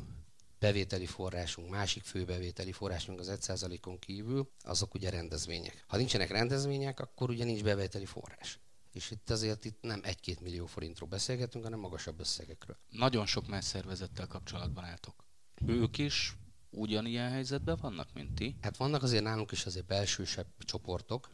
bevételi 0.59 1.05
forrásunk, 1.05 1.69
másik 1.69 2.03
fő 2.03 2.25
bevételi 2.25 2.71
forrásunk 2.71 3.19
az 3.19 3.31
1%-on 3.31 3.99
kívül, 3.99 4.49
azok 4.61 4.93
ugye 4.93 5.09
rendezvények. 5.09 5.83
Ha 5.87 5.97
nincsenek 5.97 6.29
rendezvények, 6.29 6.99
akkor 6.99 7.29
ugye 7.29 7.43
nincs 7.43 7.63
bevételi 7.63 8.05
forrás. 8.05 8.59
És 8.93 9.11
itt 9.11 9.29
azért 9.29 9.65
itt 9.65 9.77
nem 9.81 10.01
1-2 10.03 10.39
millió 10.39 10.65
forintról 10.65 11.09
beszélgetünk, 11.09 11.63
hanem 11.63 11.79
magasabb 11.79 12.19
összegekről. 12.19 12.77
Nagyon 12.89 13.25
sok 13.25 13.47
más 13.47 13.65
szervezettel 13.65 14.27
kapcsolatban 14.27 14.83
álltok. 14.83 15.25
Ők 15.65 15.97
is 15.97 16.35
ugyanilyen 16.73 17.29
helyzetben 17.29 17.77
vannak, 17.81 18.07
mint 18.13 18.35
ti? 18.35 18.55
Hát 18.61 18.77
vannak 18.77 19.03
azért 19.03 19.23
nálunk 19.23 19.51
is 19.51 19.65
azért 19.65 19.85
belsősebb 19.85 20.47
csoportok, 20.59 21.29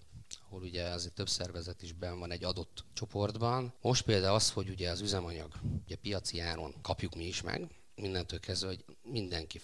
ahol 0.46 0.62
ugye 0.62 0.84
azért 0.84 1.14
több 1.14 1.30
szervezet 1.30 1.82
is 1.82 1.94
ben 1.94 2.20
van 2.20 2.32
egy 2.32 2.44
adott 2.44 2.86
csoportban. 2.94 3.74
Most 3.82 4.04
például 4.04 4.36
az, 4.36 4.52
hogy 4.52 4.70
ugye 4.70 4.90
az 4.90 5.02
üzemanyag 5.02 5.54
ugye 5.86 5.96
piaci 5.96 6.40
áron 6.40 6.76
kapjuk 6.82 7.16
mi 7.16 7.26
is 7.26 7.42
meg, 7.42 7.68
mindentől 7.96 8.40
kezdve, 8.40 8.68
hogy 8.68 8.86
mindenki 9.04 9.62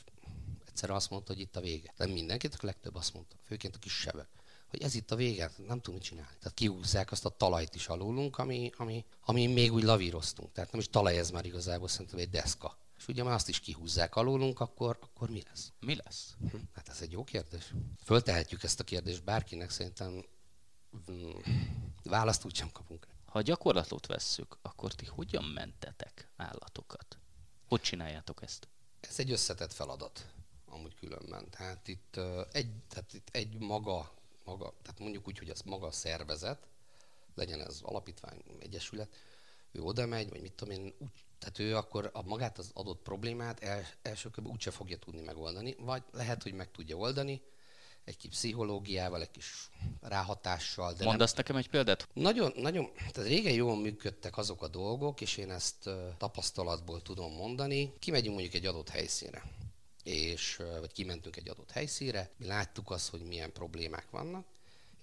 egyszer 0.67 0.89
azt 0.89 1.09
mondta, 1.09 1.33
hogy 1.33 1.41
itt 1.41 1.55
a 1.55 1.61
vége. 1.61 1.93
Nem 1.97 2.09
mindenki, 2.09 2.47
a 2.47 2.51
legtöbb 2.59 2.95
azt 2.95 3.13
mondta, 3.13 3.35
főként 3.43 3.75
a 3.75 3.79
kisebek 3.79 4.27
hogy 4.75 4.81
ez 4.81 4.95
itt 4.95 5.11
a 5.11 5.15
vége, 5.15 5.51
nem 5.67 5.79
tudom 5.79 5.95
mit 5.95 6.03
csinálni. 6.03 6.35
Tehát 6.39 6.53
kihúzzák 6.53 7.11
azt 7.11 7.25
a 7.25 7.29
talajt 7.29 7.75
is 7.75 7.87
alulunk, 7.87 8.37
ami, 8.37 8.71
ami, 8.77 9.05
ami 9.21 9.47
még 9.47 9.73
úgy 9.73 9.83
lavíroztunk. 9.83 10.51
Tehát 10.51 10.71
nem 10.71 10.81
is 10.81 10.89
talaj 10.89 11.17
ez 11.17 11.31
már 11.31 11.45
igazából, 11.45 11.87
szerintem 11.87 12.19
egy 12.19 12.29
deszka. 12.29 12.77
És 12.97 13.07
ugye 13.07 13.23
már 13.23 13.33
azt 13.33 13.49
is 13.49 13.59
kihúzzák 13.59 14.15
alulunk, 14.15 14.59
akkor, 14.59 14.97
akkor 15.01 15.29
mi 15.29 15.43
lesz? 15.47 15.71
Mi 15.79 15.95
lesz? 15.95 16.35
Hm, 16.51 16.57
hát 16.73 16.89
ez 16.89 17.01
egy 17.01 17.11
jó 17.11 17.23
kérdés. 17.23 17.73
Föltehetjük 18.03 18.63
ezt 18.63 18.79
a 18.79 18.83
kérdést 18.83 19.23
bárkinek, 19.23 19.69
szerintem 19.69 20.25
mm, 21.11 21.31
választ 22.03 22.45
úgy 22.45 22.55
sem 22.55 22.71
kapunk. 22.71 23.07
Ha 23.25 23.39
a 23.39 23.41
gyakorlatot 23.41 24.05
vesszük, 24.05 24.57
akkor 24.61 24.93
ti 24.93 25.05
hogyan 25.05 25.43
mentetek 25.43 26.29
állatokat? 26.35 27.17
Hogy 27.67 27.81
csináljátok 27.81 28.41
ezt? 28.41 28.67
Ez 28.99 29.19
egy 29.19 29.31
összetett 29.31 29.73
feladat, 29.73 30.33
amúgy 30.65 30.95
különben. 30.95 31.49
Tehát 31.49 31.87
itt 31.87 32.19
egy, 32.51 32.71
tehát 32.87 33.13
itt 33.13 33.29
egy 33.31 33.59
maga, 33.59 34.13
maga, 34.43 34.73
tehát 34.81 34.99
mondjuk 34.99 35.27
úgy, 35.27 35.37
hogy 35.37 35.49
ez 35.49 35.61
maga 35.61 35.87
a 35.87 35.91
szervezet, 35.91 36.67
legyen 37.35 37.61
ez 37.61 37.79
alapítvány, 37.81 38.43
egyesület, 38.59 39.15
ő 39.71 39.81
oda 39.81 40.05
megy, 40.05 40.29
vagy 40.29 40.41
mit 40.41 40.53
tudom 40.53 40.73
én, 40.73 40.93
úgy 40.97 41.24
Tehát 41.45 41.59
ő 41.59 41.77
akkor 41.77 42.09
a 42.13 42.21
magát 42.23 42.57
az 42.57 42.71
adott 42.73 43.01
problémát 43.01 43.63
el, 43.63 43.87
első 44.01 44.29
körben 44.29 44.53
úgyse 44.53 44.71
fogja 44.71 44.97
tudni 44.97 45.21
megoldani, 45.21 45.75
vagy 45.79 46.03
lehet, 46.11 46.43
hogy 46.43 46.53
meg 46.53 46.71
tudja 46.71 46.95
oldani, 46.95 47.41
egy 48.03 48.17
kis 48.17 48.29
pszichológiával, 48.29 49.21
egy 49.21 49.31
kis 49.31 49.69
ráhatással. 50.01 50.93
De 50.93 51.03
Mondasz 51.03 51.33
nem... 51.33 51.37
nekem 51.37 51.55
egy 51.55 51.69
példát? 51.69 52.07
Nagyon, 52.13 52.53
nagyon, 52.55 52.91
tehát 52.95 53.29
régen 53.29 53.53
jól 53.53 53.77
működtek 53.77 54.37
azok 54.37 54.61
a 54.61 54.67
dolgok, 54.67 55.21
és 55.21 55.37
én 55.37 55.51
ezt 55.51 55.89
tapasztalatból 56.17 57.01
tudom 57.01 57.33
mondani. 57.33 57.93
Kimegyünk 57.99 58.33
mondjuk 58.33 58.53
egy 58.55 58.65
adott 58.65 58.89
helyszínre 58.89 59.43
és, 60.03 60.61
vagy 60.79 60.91
kimentünk 60.91 61.35
egy 61.35 61.49
adott 61.49 61.71
helyszínre, 61.71 62.29
mi 62.37 62.45
láttuk 62.45 62.91
azt, 62.91 63.09
hogy 63.09 63.21
milyen 63.21 63.51
problémák 63.51 64.09
vannak, 64.09 64.45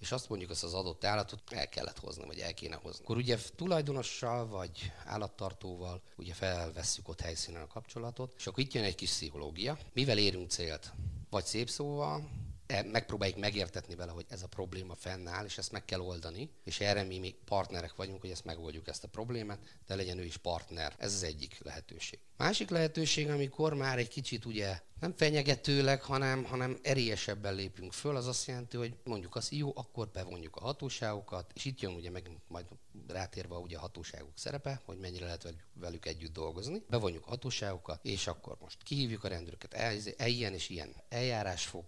és 0.03 0.11
azt 0.11 0.29
mondjuk, 0.29 0.49
azt 0.49 0.63
az 0.63 0.73
adott 0.73 1.03
állatot 1.03 1.41
el 1.49 1.69
kellett 1.69 1.99
hozni, 1.99 2.25
vagy 2.25 2.39
el 2.39 2.53
kéne 2.53 2.75
hozni. 2.75 3.03
Akkor 3.03 3.17
ugye 3.17 3.37
tulajdonossal, 3.55 4.47
vagy 4.47 4.91
állattartóval 5.05 6.01
ugye 6.15 6.33
felvesszük 6.33 7.07
ott 7.07 7.21
helyszínen 7.21 7.61
a 7.61 7.67
kapcsolatot, 7.67 8.33
és 8.37 8.47
akkor 8.47 8.63
itt 8.63 8.73
jön 8.73 8.83
egy 8.83 8.95
kis 8.95 9.09
pszichológia. 9.09 9.77
Mivel 9.93 10.17
érünk 10.17 10.49
célt? 10.49 10.93
Vagy 11.29 11.45
szép 11.45 11.69
szóval, 11.69 12.29
megpróbáljuk 12.67 13.37
megértetni 13.37 13.95
vele, 13.95 14.11
hogy 14.11 14.25
ez 14.29 14.41
a 14.43 14.47
probléma 14.47 14.95
fennáll, 14.95 15.45
és 15.45 15.57
ezt 15.57 15.71
meg 15.71 15.85
kell 15.85 15.99
oldani, 15.99 16.49
és 16.63 16.79
erre 16.79 17.03
mi 17.03 17.19
még 17.19 17.35
partnerek 17.45 17.95
vagyunk, 17.95 18.21
hogy 18.21 18.29
ezt 18.29 18.45
megoldjuk 18.45 18.87
ezt 18.87 19.03
a 19.03 19.07
problémát, 19.07 19.59
de 19.87 19.95
legyen 19.95 20.17
ő 20.17 20.23
is 20.23 20.37
partner. 20.37 20.95
Ez 20.97 21.13
az 21.13 21.23
egyik 21.23 21.57
lehetőség. 21.63 22.19
Másik 22.37 22.69
lehetőség, 22.69 23.29
amikor 23.29 23.73
már 23.73 23.97
egy 23.97 24.07
kicsit 24.07 24.45
ugye 24.45 24.81
nem 24.99 25.13
fenyegetőleg, 25.17 26.01
hanem, 26.01 26.43
hanem 26.43 26.79
erélyesebben 26.81 27.55
lépünk 27.55 27.93
föl, 27.93 28.15
az 28.15 28.27
azt 28.27 28.47
jelenti, 28.47 28.77
hogy 28.77 28.95
mondjuk 29.03 29.35
azt, 29.35 29.51
jó, 29.51 29.71
akkor 29.75 30.09
bevonjuk 30.13 30.55
a 30.55 30.61
hatóságokat, 30.61 31.51
és 31.53 31.65
itt 31.65 31.81
jön 31.81 31.93
ugye 31.93 32.09
meg 32.09 32.29
majd 32.47 32.65
rátérve 33.07 33.55
ugye 33.55 33.77
a 33.77 33.79
hatóságok 33.79 34.31
szerepe, 34.35 34.81
hogy 34.85 34.97
mennyire 34.97 35.25
lehet 35.25 35.53
velük 35.73 36.05
együtt 36.05 36.33
dolgozni. 36.33 36.83
Bevonjuk 36.89 37.25
a 37.25 37.29
hatóságokat, 37.29 38.05
és 38.05 38.27
akkor 38.27 38.57
most 38.59 38.83
kihívjuk 38.83 39.23
a 39.23 39.27
rendőröket, 39.27 39.73
el, 39.73 39.95
ilyen 40.27 40.53
és 40.53 40.69
ilyen 40.69 40.95
eljárás 41.09 41.65
fog 41.65 41.85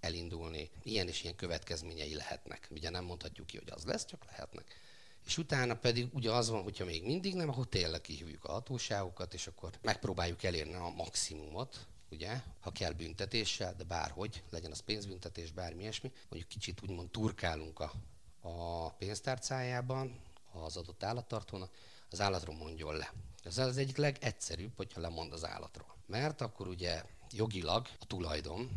elindulni. 0.00 0.70
Ilyen 0.82 1.08
és 1.08 1.22
ilyen 1.22 1.36
következményei 1.36 2.14
lehetnek. 2.14 2.68
Ugye 2.70 2.90
nem 2.90 3.04
mondhatjuk 3.04 3.46
ki, 3.46 3.56
hogy 3.56 3.70
az 3.70 3.84
lesz, 3.84 4.04
csak 4.04 4.24
lehetnek. 4.24 4.74
És 5.26 5.38
utána 5.38 5.74
pedig 5.74 6.08
ugye 6.12 6.30
az 6.30 6.48
van, 6.48 6.62
hogyha 6.62 6.84
még 6.84 7.04
mindig 7.04 7.34
nem, 7.34 7.48
akkor 7.48 7.68
tényleg 7.68 8.00
kihívjuk 8.00 8.44
a 8.44 8.52
hatóságokat, 8.52 9.34
és 9.34 9.46
akkor 9.46 9.70
megpróbáljuk 9.82 10.42
elérni 10.42 10.74
a 10.74 10.88
maximumot, 10.96 11.86
ugye, 12.10 12.40
ha 12.60 12.72
kell 12.72 12.92
büntetéssel, 12.92 13.74
de 13.74 13.84
bárhogy, 13.84 14.42
legyen 14.50 14.70
az 14.70 14.80
pénzbüntetés, 14.80 15.52
bármi 15.52 15.82
ilyesmi, 15.82 16.12
mondjuk 16.28 16.50
kicsit 16.50 16.82
úgymond 16.82 17.10
turkálunk 17.10 17.80
a, 17.80 17.92
a 18.40 18.90
pénztárcájában 18.90 20.20
az 20.52 20.76
adott 20.76 21.02
állattartónak, 21.02 21.70
az 22.10 22.20
állatról 22.20 22.56
mondjon 22.56 22.96
le. 22.96 23.12
Ez 23.44 23.58
az 23.58 23.76
egyik 23.76 23.96
legegyszerűbb, 23.96 24.72
hogyha 24.76 25.00
lemond 25.00 25.32
az 25.32 25.44
állatról. 25.44 25.96
Mert 26.06 26.40
akkor 26.40 26.68
ugye 26.68 27.02
jogilag 27.30 27.88
a 28.00 28.06
tulajdon 28.06 28.70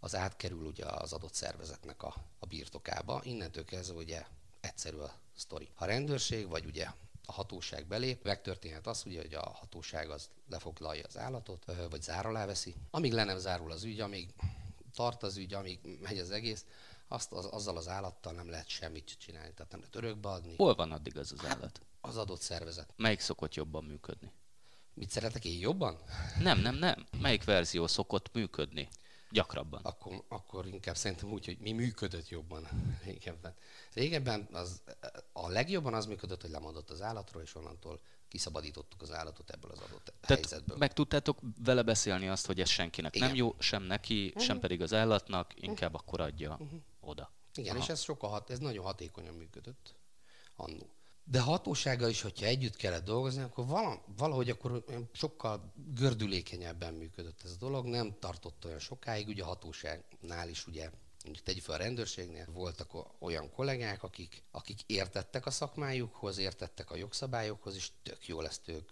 az 0.00 0.14
átkerül 0.14 0.64
ugye 0.64 0.84
az 0.84 1.12
adott 1.12 1.34
szervezetnek 1.34 2.02
a, 2.02 2.14
a 2.38 2.46
birtokába. 2.46 3.20
Innentől 3.24 3.64
kezdve 3.64 3.96
ugye 3.96 4.26
egyszerű 4.60 4.96
a 4.96 5.12
sztori. 5.36 5.68
Ha 5.74 5.84
a 5.84 5.88
rendőrség, 5.88 6.48
vagy 6.48 6.64
ugye 6.64 6.86
a 7.26 7.32
hatóság 7.32 7.86
belép, 7.86 8.24
megtörténhet 8.24 8.86
az, 8.86 9.02
ugye, 9.06 9.20
hogy 9.20 9.34
a 9.34 9.50
hatóság 9.50 10.10
az 10.10 10.28
lefoglalja 10.48 11.04
az 11.06 11.18
állatot, 11.18 11.64
vagy 11.90 12.02
zár 12.02 12.26
alá 12.26 12.46
veszi. 12.46 12.74
Amíg 12.90 13.12
le 13.12 13.24
nem 13.24 13.38
zárul 13.38 13.72
az 13.72 13.84
ügy, 13.84 14.00
amíg 14.00 14.34
tart 14.94 15.22
az 15.22 15.36
ügy, 15.36 15.54
amíg 15.54 15.98
megy 16.02 16.18
az 16.18 16.30
egész, 16.30 16.64
azt 17.08 17.32
az, 17.32 17.44
azzal 17.44 17.76
az 17.76 17.88
állattal 17.88 18.32
nem 18.32 18.50
lehet 18.50 18.68
semmit 18.68 19.16
csinálni, 19.18 19.52
tehát 19.54 19.70
nem 19.70 19.80
lehet 19.80 19.96
örökbe 19.96 20.28
adni. 20.28 20.54
Hol 20.56 20.74
van 20.74 20.92
addig 20.92 21.16
az 21.16 21.32
az 21.32 21.40
hát, 21.40 21.56
állat? 21.56 21.80
Az 22.00 22.16
adott 22.16 22.40
szervezet. 22.40 22.92
Melyik 22.96 23.20
szokott 23.20 23.54
jobban 23.54 23.84
működni? 23.84 24.32
Mit 24.94 25.10
szeretek 25.10 25.44
én 25.44 25.58
jobban? 25.58 25.98
Nem, 26.40 26.58
nem, 26.58 26.74
nem. 26.74 27.06
Melyik 27.20 27.44
verzió 27.44 27.86
szokott 27.86 28.32
működni? 28.32 28.88
Gyakrabban. 29.30 29.80
Akkor, 29.82 30.24
akkor 30.28 30.66
inkább 30.66 30.96
szerintem 30.96 31.32
úgy, 31.32 31.44
hogy 31.44 31.58
mi 31.58 31.72
működött 31.72 32.28
jobban 32.28 32.68
régebben. 33.04 33.54
Régebben 33.92 34.48
az, 34.52 34.82
a 35.32 35.48
legjobban 35.48 35.94
az 35.94 36.06
működött, 36.06 36.40
hogy 36.40 36.50
lemondott 36.50 36.90
az 36.90 37.02
állatról, 37.02 37.42
és 37.42 37.54
onnantól 37.54 38.00
kiszabadítottuk 38.28 39.02
az 39.02 39.12
állatot 39.12 39.50
ebből 39.50 39.70
az 39.70 39.78
adott 39.80 40.04
Tehát 40.04 40.44
helyzetből. 40.44 40.76
Meg 40.76 40.92
tudtátok 40.92 41.38
vele 41.64 41.82
beszélni 41.82 42.28
azt, 42.28 42.46
hogy 42.46 42.60
ez 42.60 42.68
senkinek 42.68 43.14
Igen. 43.14 43.28
nem 43.28 43.36
jó, 43.36 43.54
sem 43.58 43.82
neki, 43.82 44.26
uh-huh. 44.26 44.42
sem 44.42 44.58
pedig 44.58 44.82
az 44.82 44.92
állatnak, 44.92 45.62
inkább 45.62 45.94
uh-huh. 45.94 46.06
akkor 46.06 46.20
adja 46.20 46.56
uh-huh. 46.60 46.80
oda. 47.00 47.32
Igen, 47.54 47.74
Aha. 47.74 47.84
és 47.84 47.90
ez, 47.90 48.00
sokkal 48.00 48.30
hat, 48.30 48.50
ez 48.50 48.58
nagyon 48.58 48.84
hatékonyan 48.84 49.34
működött 49.34 49.94
annó. 50.56 50.95
De 51.28 51.40
hatósággal 51.40 52.08
is, 52.08 52.20
hogyha 52.20 52.46
együtt 52.46 52.76
kellett 52.76 53.04
dolgozni, 53.04 53.42
akkor 53.42 53.66
valahogy 54.16 54.50
akkor 54.50 54.84
sokkal 55.12 55.72
gördülékenyebben 55.94 56.94
működött 56.94 57.40
ez 57.44 57.50
a 57.50 57.56
dolog, 57.58 57.86
nem 57.86 58.16
tartott 58.18 58.64
olyan 58.64 58.78
sokáig, 58.78 59.28
ugye 59.28 59.42
a 59.42 59.46
hatóságnál 59.46 60.48
is 60.48 60.66
ugye 60.66 60.90
mondjuk 61.26 61.46
tegyük 61.46 61.62
fel 61.62 61.74
a 61.74 61.78
rendőrségnél, 61.78 62.46
voltak 62.52 62.90
olyan 63.18 63.50
kollégák, 63.50 64.02
akik, 64.02 64.42
akik 64.50 64.80
értettek 64.86 65.46
a 65.46 65.50
szakmájukhoz, 65.50 66.38
értettek 66.38 66.90
a 66.90 66.96
jogszabályokhoz, 66.96 67.74
és 67.74 67.90
tök 68.02 68.26
jól 68.26 68.46
ezt 68.46 68.68
ők 68.68 68.90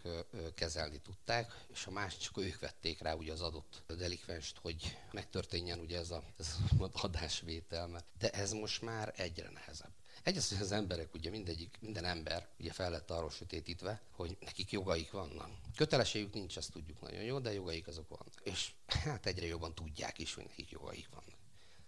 kezelni 0.55 1.00
tudták, 1.00 1.64
és 1.73 1.87
a 1.87 1.91
másik 1.91 2.21
csak 2.21 2.38
ők 2.38 2.61
vették 2.61 3.00
rá 3.00 3.14
ugye 3.14 3.33
az 3.33 3.41
adott 3.41 3.83
delikvenst, 3.97 4.59
hogy 4.59 4.97
megtörténjen 5.12 5.79
ugye 5.79 5.99
ez 5.99 6.11
a, 6.11 6.23
ez 6.38 6.57
a 6.79 6.88
adásvétel. 6.93 8.05
De 8.19 8.31
ez 8.31 8.53
most 8.53 8.83
már 8.83 9.12
egyre 9.17 9.50
nehezebb. 9.50 9.94
Egyrészt, 10.25 10.52
hogy 10.52 10.61
az 10.61 10.73
emberek, 10.73 11.14
ugye 11.14 11.31
mindegyik, 11.31 11.76
minden 11.81 12.04
ember 12.04 12.49
ugye 12.59 12.73
fel 12.73 12.90
lett 12.90 13.11
arról 13.11 13.31
sötétítve, 13.31 14.00
hogy 14.11 14.37
nekik 14.40 14.73
jogaik 14.73 15.11
vannak. 15.11 15.50
Kötelességük 15.76 16.35
nincs, 16.35 16.57
azt 16.57 16.73
tudjuk 16.73 17.00
nagyon 17.00 17.23
jó, 17.23 17.38
de 17.38 17.52
jogaik 17.52 17.87
azok 17.87 18.09
vannak. 18.09 18.40
És 18.43 18.73
hát 18.87 19.26
egyre 19.26 19.47
jobban 19.47 19.75
tudják 19.75 20.19
is, 20.19 20.35
hogy 20.35 20.45
nekik 20.45 20.71
jogaik 20.71 21.09
vannak. 21.11 21.38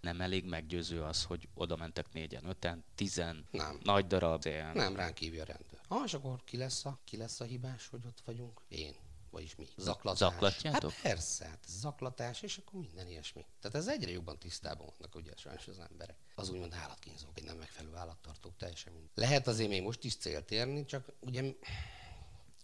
Nem 0.01 0.21
elég 0.21 0.45
meggyőző 0.45 1.03
az, 1.03 1.25
hogy 1.25 1.49
oda 1.55 1.77
mentek 1.77 2.13
négyen, 2.13 2.45
öten, 2.49 2.85
tizen, 2.95 3.47
nem. 3.51 3.81
nagy 3.83 4.07
darab. 4.07 4.45
Ilyen. 4.45 4.77
Nem, 4.77 4.97
ránk 4.97 5.17
hívja 5.17 5.43
a 5.43 5.47
rendőr. 5.47 5.81
Ah, 5.89 6.03
és 6.05 6.15
akkor 6.15 6.45
ki 6.45 6.57
lesz, 6.57 6.85
a, 6.85 6.99
ki 7.05 7.17
lesz 7.17 7.41
a 7.41 7.45
hibás, 7.45 7.89
hogy 7.89 8.01
ott 8.07 8.23
vagyunk? 8.25 8.61
Én 8.69 8.95
vagyis 9.37 9.57
mi? 9.57 9.67
Zaklatás. 9.77 10.19
Zaklatjátok? 10.19 10.91
Hát 10.91 11.03
persze, 11.03 11.47
hát 11.47 11.65
zaklatás, 11.69 12.43
és 12.43 12.57
akkor 12.57 12.81
minden 12.81 13.09
ilyesmi. 13.09 13.47
Tehát 13.61 13.77
ez 13.77 13.89
egyre 13.89 14.11
jobban 14.11 14.39
tisztában 14.39 14.87
vannak 14.99 15.15
ugye 15.15 15.33
sajnos 15.37 15.69
az 15.69 15.79
emberek. 15.91 16.17
Az 16.35 16.49
úgymond 16.49 16.73
állatkínzók, 16.73 17.39
egy 17.39 17.45
nem 17.45 17.57
megfelelő 17.57 17.95
állattartók, 17.95 18.57
teljesen 18.57 18.93
mind. 18.93 19.09
Lehet 19.15 19.47
azért 19.47 19.69
még 19.69 19.83
most 19.83 20.05
is 20.05 20.17
célt 20.17 20.51
érni, 20.51 20.85
csak 20.85 21.13
ugye 21.21 21.55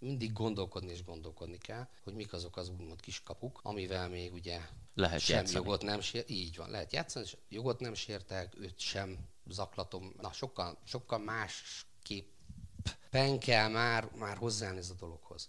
mindig 0.00 0.33
gondolkodni 0.33 0.91
és 0.91 1.05
gondolkodni 1.05 1.59
kell, 1.59 1.88
hogy 2.02 2.14
mik 2.14 2.33
azok 2.33 2.57
az 2.57 2.69
úgymond 2.69 3.00
kiskapuk, 3.00 3.61
amivel 3.62 4.09
még 4.09 4.33
ugye 4.33 4.61
lehet 4.95 5.21
sem 5.21 5.37
játszani. 5.37 5.64
jogot 5.64 5.83
nem 5.83 6.00
sér, 6.00 6.25
így 6.26 6.57
van, 6.57 6.71
lehet 6.71 6.93
játszani, 6.93 7.25
és 7.25 7.37
jogot 7.49 7.81
nem 7.81 7.95
sértek, 7.95 8.55
őt 8.59 8.79
sem 8.79 9.19
zaklatom, 9.47 10.14
na 10.21 10.33
sokkal, 10.33 10.79
sokkal 10.85 11.19
más 11.19 11.87
képpen 12.02 13.38
kell 13.38 13.69
már, 13.69 14.11
már 14.14 14.37
hozzáállni 14.37 14.79
ez 14.79 14.91
a 14.91 14.95
dologhoz. 14.95 15.49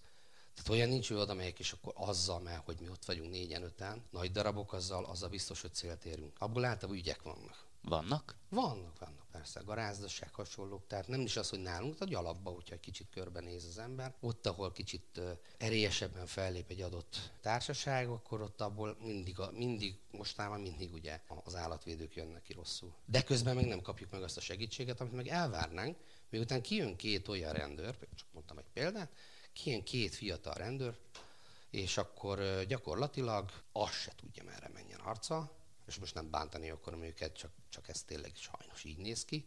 Tehát 0.53 0.69
olyan 0.69 0.89
nincs, 0.89 1.07
hogy 1.07 1.17
oda 1.17 1.33
megyek, 1.33 1.59
és 1.59 1.71
akkor 1.71 1.93
azzal, 1.95 2.39
mert 2.39 2.65
hogy 2.65 2.77
mi 2.79 2.89
ott 2.89 3.05
vagyunk 3.05 3.29
négyen, 3.31 3.63
öten, 3.63 4.03
nagy 4.11 4.31
darabok, 4.31 4.73
azzal, 4.73 5.05
azzal 5.05 5.29
biztos, 5.29 5.61
hogy 5.61 5.73
célt 5.73 6.05
érünk. 6.05 6.33
Abból 6.39 6.65
általában 6.65 7.01
ügyek 7.01 7.21
vannak. 7.21 7.65
Vannak? 7.81 8.35
Vannak, 8.49 8.99
vannak 8.99 9.25
persze. 9.31 9.61
Garázdaság 9.65 10.33
hasonlók. 10.33 10.87
Tehát 10.87 11.07
nem 11.07 11.21
is 11.21 11.37
az, 11.37 11.49
hogy 11.49 11.59
nálunk, 11.59 12.01
a 12.01 12.05
gyalapba, 12.05 12.49
hogyha 12.49 12.75
egy 12.75 12.79
kicsit 12.79 13.07
körbenéz 13.09 13.65
az 13.65 13.77
ember. 13.77 14.13
Ott, 14.19 14.45
ahol 14.45 14.71
kicsit 14.71 15.21
erélyesebben 15.57 16.25
fellép 16.25 16.69
egy 16.69 16.81
adott 16.81 17.31
társaság, 17.41 18.09
akkor 18.09 18.41
ott 18.41 18.61
abból 18.61 18.97
mindig, 19.01 19.39
a, 19.39 19.51
mindig 19.51 19.99
mostában 20.11 20.59
mindig 20.59 20.93
ugye 20.93 21.19
az 21.43 21.55
állatvédők 21.55 22.15
jönnek 22.15 22.41
ki 22.41 22.53
rosszul. 22.53 22.93
De 23.05 23.23
közben 23.23 23.55
meg 23.55 23.65
nem 23.65 23.81
kapjuk 23.81 24.11
meg 24.11 24.23
azt 24.23 24.37
a 24.37 24.41
segítséget, 24.41 25.01
amit 25.01 25.13
meg 25.13 25.27
elvárnánk, 25.27 25.97
miután 26.29 26.61
kijön 26.61 26.95
két 26.95 27.27
olyan 27.27 27.53
rendőr, 27.53 27.97
csak 28.15 28.27
mondtam 28.33 28.57
egy 28.57 28.69
példát, 28.73 29.11
kijön 29.53 29.83
két 29.83 30.15
fiatal 30.15 30.53
rendőr, 30.53 30.97
és 31.69 31.97
akkor 31.97 32.63
gyakorlatilag 32.67 33.51
azt 33.71 34.01
se 34.01 34.11
tudja, 34.15 34.43
merre 34.43 34.69
menjen 34.73 34.99
arca, 34.99 35.51
és 35.87 35.97
most 35.97 36.13
nem 36.13 36.29
bántani 36.29 36.69
akarom 36.69 37.03
őket, 37.03 37.37
csak, 37.37 37.51
csak 37.69 37.89
ez 37.89 38.03
tényleg 38.03 38.31
sajnos 38.35 38.83
így 38.83 38.97
néz 38.97 39.25
ki, 39.25 39.45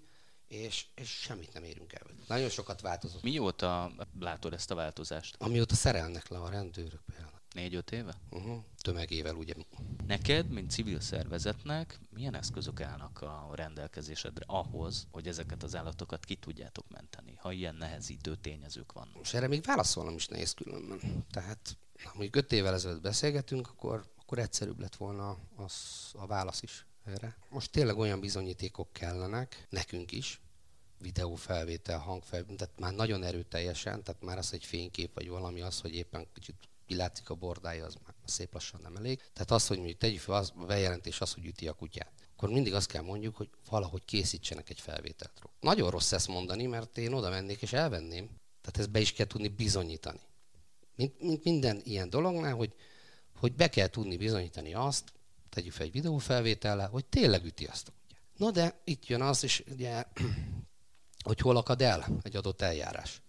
és, 0.49 0.87
és 0.95 1.11
semmit 1.11 1.53
nem 1.53 1.65
érünk 1.65 1.93
el. 1.93 2.07
Nagyon 2.27 2.49
sokat 2.49 2.81
változott. 2.81 3.23
Mióta 3.23 3.93
látod 4.21 4.53
ezt 4.53 4.71
a 4.71 4.75
változást? 4.75 5.37
Amióta 5.39 5.75
szerelnek 5.75 6.29
le 6.29 6.39
a 6.39 6.49
rendőrök 6.49 7.01
például. 7.07 7.41
Négy-öt 7.55 7.93
éve? 7.93 8.15
Uh-huh. 8.31 8.65
Tömegével, 8.81 9.35
ugye. 9.35 9.55
Neked, 10.07 10.49
mint 10.49 10.71
civil 10.71 11.01
szervezetnek, 11.01 11.99
milyen 12.11 12.35
eszközök 12.35 12.81
állnak 12.81 13.23
a 13.23 13.51
rendelkezésedre 13.55 14.45
ahhoz, 14.49 15.07
hogy 15.11 15.29
ezeket 15.29 15.63
az 15.63 15.75
állatokat 15.77 16.25
ki 16.25 16.35
tudjátok 16.35 16.89
menteni, 16.89 17.36
ha 17.47 17.53
ilyen 17.53 17.75
nehezítő 17.75 18.37
tényezők 18.37 18.93
vannak? 18.93 19.17
Most 19.17 19.35
erre 19.35 19.49
még 19.49 19.63
válaszolnom 19.63 20.15
is 20.15 20.27
nehéz 20.27 20.53
különben. 20.53 21.27
Tehát, 21.31 21.77
ha 22.03 22.11
mondjuk 22.13 22.37
öt 22.37 22.53
évvel 22.53 22.75
ezelőtt 22.75 23.01
beszélgetünk, 23.01 23.69
akkor, 23.69 24.13
akkor 24.17 24.39
egyszerűbb 24.39 24.81
lett 24.81 24.97
volna 24.97 25.39
az, 25.57 25.75
a 26.13 26.27
válasz 26.27 26.63
is 26.63 26.87
erre. 27.05 27.37
Most 27.49 27.71
tényleg 27.71 27.99
olyan 27.99 28.21
bizonyítékok 28.21 28.93
kellenek, 28.93 29.67
nekünk 29.71 30.13
is, 30.13 30.41
videófelvétel, 30.99 31.99
hangfelvétel, 31.99 32.57
tehát 32.57 32.79
már 32.79 32.95
nagyon 32.95 33.23
erőteljesen, 33.23 34.03
tehát 34.03 34.23
már 34.23 34.39
az, 34.39 34.53
egy 34.53 34.65
fénykép 34.65 35.15
vagy 35.15 35.29
valami, 35.29 35.61
az, 35.61 35.81
hogy 35.81 35.95
éppen 35.95 36.27
kicsit 36.33 36.57
kilátszik 36.87 37.31
a 37.31 37.35
bordája, 37.35 37.85
az 37.85 37.95
már 37.95 38.15
szép 38.25 38.53
lassan 38.53 38.81
nem 38.81 38.97
elég. 38.97 39.23
Tehát 39.33 39.51
az, 39.51 39.67
hogy 39.67 39.77
mondjuk 39.77 39.99
tegyük 39.99 40.21
fel, 40.21 40.35
az, 40.35 40.53
bejelentés 40.67 41.21
az, 41.21 41.33
hogy 41.33 41.47
üti 41.47 41.69
a 41.69 41.73
kutyát. 41.73 42.26
Akkor 42.37 42.49
mindig 42.49 42.75
azt 42.75 42.91
kell 42.91 43.03
mondjuk, 43.03 43.37
hogy 43.37 43.49
valahogy 43.69 44.05
készítsenek 44.05 44.71
egy 44.71 44.81
felvételt. 44.81 45.43
Nagyon 45.61 45.91
rossz 45.91 46.13
ezt 46.13 46.29
mondani, 46.29 46.67
mert 46.67 46.99
én 46.99 47.13
oda 47.13 47.31
mennék 47.31 47.63
és 47.63 47.73
elvenném. 47.73 48.31
Tehát 48.61 48.79
ezt 48.79 48.91
be 48.91 49.01
is 49.01 49.13
kell 49.13 49.27
tudni 49.27 49.49
bizonyítani. 49.49 50.21
Mint, 50.95 51.21
mint 51.21 51.45
minden 51.45 51.81
ilyen 51.85 52.11
dolognál, 52.11 52.55
hogy, 52.55 52.75
hogy 53.39 53.55
be 53.55 53.69
kell 53.69 53.87
tudni 53.87 54.17
bizonyítani 54.17 54.75
azt, 54.75 55.13
tegyük 55.49 55.73
fel 55.73 55.87
egy 55.87 55.93
videófelvétellel, 55.93 56.89
hogy 56.89 57.05
tényleg 57.05 57.45
üti 57.45 57.65
azt 57.65 57.89
a 57.89 57.93
kutyát. 57.93 58.23
No 58.37 58.51
de 58.51 58.81
itt 58.85 59.07
jön 59.07 59.23
az 59.23 59.43
is, 59.43 59.63
ugye, 59.71 60.05
hogy 61.25 61.41
hol 61.41 61.57
akad 61.57 61.83
el 61.83 62.07
egy 62.23 62.37
adott 62.37 62.63
eljárás. 62.63 63.23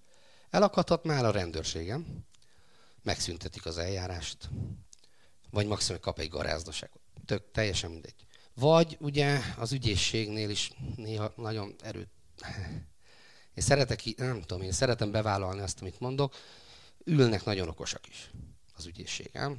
Elakadhat 0.50 1.04
már 1.04 1.26
a 1.26 1.32
rendőrségem, 1.32 2.26
megszüntetik 3.04 3.66
az 3.66 3.78
eljárást, 3.78 4.50
vagy 5.50 5.68
maximum 5.68 6.02
kap 6.02 6.20
egy 6.20 6.30
garázdaságot. 6.30 7.02
Tök, 7.26 7.52
teljesen 7.52 7.92
mindegy. 7.92 8.27
Vagy 8.60 8.98
ugye 9.00 9.40
az 9.58 9.72
ügyészségnél 9.72 10.50
is 10.50 10.72
néha 10.96 11.34
nagyon 11.36 11.76
erőt... 11.84 12.10
Én 13.54 13.64
szeretek, 13.64 14.04
nem 14.16 14.42
tudom, 14.42 14.64
én 14.64 14.72
szeretem 14.72 15.12
bevállalni 15.12 15.62
azt, 15.62 15.82
amit 15.82 16.00
mondok, 16.00 16.36
ülnek 17.04 17.46
nagyon 17.46 17.68
okosak 17.68 18.08
is 18.08 18.32
az 18.76 18.86
ügyészségem. 18.86 19.58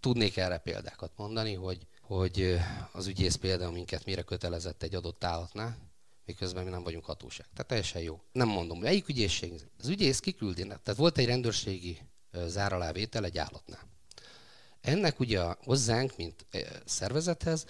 Tudnék 0.00 0.36
erre 0.36 0.58
példákat 0.58 1.12
mondani, 1.16 1.54
hogy, 1.54 1.86
hogy 2.02 2.58
az 2.92 3.06
ügyész 3.06 3.34
például 3.34 3.72
minket 3.72 4.04
mire 4.04 4.22
kötelezett 4.22 4.82
egy 4.82 4.94
adott 4.94 5.24
állatnál, 5.24 5.76
miközben 6.24 6.64
mi 6.64 6.70
nem 6.70 6.82
vagyunk 6.82 7.04
hatóság. 7.04 7.46
Tehát 7.52 7.66
teljesen 7.66 8.02
jó. 8.02 8.20
Nem 8.32 8.48
mondom, 8.48 8.80
melyik 8.80 9.08
ügyészség. 9.08 9.52
Az 9.78 9.88
ügyész 9.88 10.20
kiküldi. 10.20 10.62
Tehát 10.62 10.94
volt 10.96 11.18
egy 11.18 11.26
rendőrségi 11.26 11.98
záralávétel 12.46 13.24
egy 13.24 13.38
állatnál. 13.38 13.88
Ennek 14.80 15.20
ugye 15.20 15.40
hozzánk, 15.64 16.16
mint 16.16 16.46
szervezethez, 16.84 17.66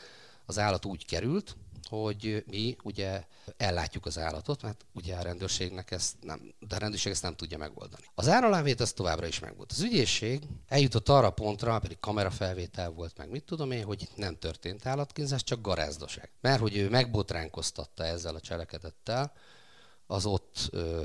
az 0.51 0.59
állat 0.59 0.85
úgy 0.85 1.07
került, 1.07 1.57
hogy 1.89 2.45
mi 2.47 2.77
ugye 2.83 3.25
ellátjuk 3.57 4.07
az 4.07 4.19
állatot, 4.19 4.63
mert 4.63 4.85
ugye 4.95 5.17
a 5.17 5.23
rendőrségnek 5.23 5.91
ezt 5.91 6.15
nem, 6.21 6.55
de 6.69 6.75
a 6.75 6.79
rendőrség 6.79 7.13
ezt 7.13 7.23
nem 7.23 7.35
tudja 7.35 7.59
megoldani. 7.59 8.05
Az 8.15 8.29
áralávét 8.29 8.81
az 8.81 8.93
továbbra 8.93 9.27
is 9.27 9.39
megvolt. 9.39 9.73
Az 9.73 9.81
ügyészség 9.81 10.43
eljutott 10.69 11.09
arra 11.09 11.27
a 11.27 11.31
pontra, 11.31 11.79
pedig 11.79 11.99
kamerafelvétel 11.99 12.91
volt, 12.91 13.17
meg 13.17 13.31
mit 13.31 13.45
tudom 13.45 13.71
én, 13.71 13.85
hogy 13.85 14.03
itt 14.03 14.17
nem 14.17 14.39
történt 14.39 14.87
állatkínzás, 14.87 15.45
csak 15.45 15.61
garázdaság. 15.61 16.31
Mert 16.41 16.61
hogy 16.61 16.77
ő 16.77 16.89
megbotránkoztatta 16.89 18.05
ezzel 18.05 18.35
a 18.35 18.41
cselekedettel 18.41 19.33
az 20.07 20.27
ott 20.27 20.69
ö, 20.71 21.03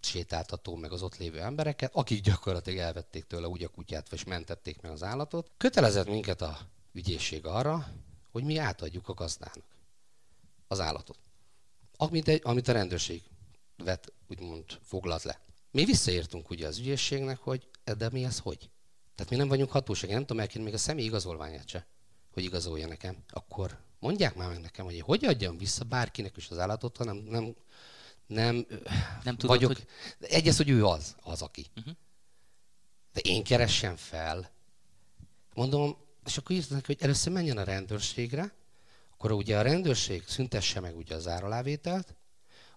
sétáltató, 0.00 0.76
meg 0.76 0.92
az 0.92 1.02
ott 1.02 1.16
lévő 1.16 1.40
embereket, 1.40 1.90
akik 1.94 2.22
gyakorlatilag 2.22 2.78
elvették 2.78 3.24
tőle 3.24 3.46
úgy 3.46 3.62
a 3.62 3.68
kutyát, 3.68 4.10
vagy 4.10 4.22
mentették 4.26 4.80
meg 4.80 4.92
az 4.92 5.02
állatot. 5.02 5.50
Kötelezett 5.56 6.06
minket 6.06 6.42
a 6.42 6.58
ügyészség 6.92 7.46
arra, 7.46 7.86
hogy 8.34 8.44
mi 8.44 8.56
átadjuk 8.56 9.08
a 9.08 9.14
gazdának 9.14 9.64
az 10.66 10.80
állatot. 10.80 11.18
Amit, 11.96 12.28
egy, 12.28 12.40
amit 12.44 12.68
a 12.68 12.72
rendőrség 12.72 13.22
vet, 13.76 14.12
úgymond 14.28 14.64
foglalt 14.82 15.22
le. 15.22 15.40
Mi 15.70 15.84
visszaértünk 15.84 16.50
ugye 16.50 16.66
az 16.66 16.78
ügyészségnek, 16.78 17.38
hogy 17.38 17.68
de 17.96 18.08
mi 18.10 18.24
ez 18.24 18.38
hogy? 18.38 18.70
Tehát 19.14 19.32
mi 19.32 19.36
nem 19.36 19.48
vagyunk 19.48 19.70
hatóság, 19.70 20.10
nem 20.10 20.20
tudom 20.20 20.40
elkérni 20.40 20.64
még 20.64 20.74
a 20.74 20.78
személy 20.78 21.04
igazolványát 21.04 21.68
se, 21.68 21.86
hogy 22.32 22.44
igazolja 22.44 22.86
nekem. 22.86 23.24
Akkor 23.28 23.80
mondják 23.98 24.34
már 24.34 24.48
meg 24.48 24.60
nekem, 24.60 24.84
hogy 24.84 25.00
hogy 25.00 25.24
adjam 25.24 25.58
vissza 25.58 25.84
bárkinek 25.84 26.36
is 26.36 26.50
az 26.50 26.58
állatot, 26.58 26.96
ha 26.96 27.04
nem, 27.04 27.16
nem, 27.16 27.54
nem, 28.26 28.66
nem 29.24 29.36
tudod, 29.36 29.56
vagyok. 29.56 29.76
Hogy... 29.76 29.86
Egyes, 30.20 30.56
hogy 30.56 30.68
ő 30.68 30.84
az, 30.84 31.16
az 31.22 31.42
aki. 31.42 31.66
Uh-huh. 31.76 31.94
De 33.12 33.20
én 33.20 33.44
keressem 33.44 33.96
fel. 33.96 34.50
Mondom, 35.54 36.03
és 36.24 36.38
akkor 36.38 36.56
írtak, 36.56 36.86
hogy 36.86 36.96
először 37.00 37.32
menjen 37.32 37.58
a 37.58 37.64
rendőrségre, 37.64 38.52
akkor 39.12 39.32
ugye 39.32 39.58
a 39.58 39.62
rendőrség 39.62 40.24
szüntesse 40.26 40.80
meg 40.80 40.96
ugye 40.96 41.14
az 41.14 41.26
áralávételt, 41.26 42.14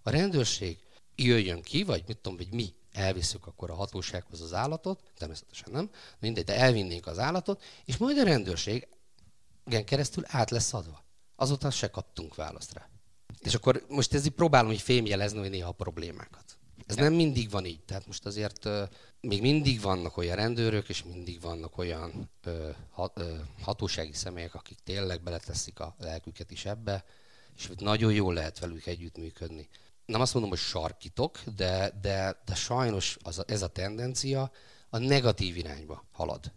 a 0.02 0.10
rendőrség 0.10 0.80
jöjjön 1.16 1.62
ki, 1.62 1.84
vagy 1.84 2.04
mit 2.08 2.18
tudom, 2.18 2.38
hogy 2.38 2.54
mi 2.54 2.74
elviszük 2.92 3.48
akkor 3.48 3.70
a 3.70 3.76
hatósághoz 3.76 4.42
az 4.42 4.54
állatot, 4.54 5.12
természetesen 5.18 5.72
nem, 5.72 5.90
mindegy, 6.20 6.44
de 6.44 6.56
elvinnénk 6.56 7.08
az 7.08 7.20
állatot, 7.20 7.64
és 7.86 7.98
majd 7.98 8.18
a 8.18 8.24
rendőrség 8.24 8.88
igen, 9.66 9.86
keresztül 9.86 10.24
át 10.28 10.50
lesz 10.50 10.74
adva. 10.74 11.06
Azóta 11.36 11.72
se 11.72 11.90
kaptunk 11.90 12.36
választ 12.36 12.74
rá. 12.74 12.90
És 13.40 13.54
akkor 13.54 13.86
most 13.88 14.14
ezért 14.14 14.34
próbálom 14.34 14.68
hogy 14.68 14.82
fémjelezni, 14.82 15.40
hogy 15.40 15.50
néha 15.50 15.70
a 15.70 15.72
problémákat. 15.72 16.58
Ez 16.88 16.96
nem 16.96 17.14
mindig 17.14 17.50
van 17.50 17.66
így. 17.66 17.84
Tehát 17.84 18.08
most 18.08 18.26
azért 18.26 18.70
még 19.22 19.42
mindig 19.42 19.82
vannak 19.82 20.18
olyan 20.18 20.36
rendőrök, 20.36 20.90
és 20.90 21.04
mindig 21.04 21.42
vannak 21.42 21.78
olyan 21.78 22.30
uh, 22.46 22.76
hat, 22.92 23.20
uh, 23.20 23.40
hatósági 23.62 24.14
személyek, 24.14 24.56
akik 24.56 24.78
tényleg 24.84 25.22
beleteszik 25.22 25.80
a 25.80 25.96
lelküket 26.00 26.52
is 26.52 26.66
ebbe, 26.66 27.06
és 27.56 27.70
nagyon 27.78 28.14
jól 28.14 28.34
lehet 28.34 28.60
velük 28.60 28.86
együttműködni. 28.86 29.68
Nem 30.06 30.22
azt 30.22 30.34
mondom, 30.34 30.52
hogy 30.52 30.62
sarkítok, 30.62 31.40
de, 31.56 31.92
de, 32.02 32.42
de 32.46 32.56
sajnos 32.56 33.18
az 33.22 33.44
ez 33.48 33.62
a 33.62 33.68
tendencia 33.68 34.52
a 34.90 34.98
negatív 34.98 35.58
irányba 35.58 36.04
halad. 36.12 36.52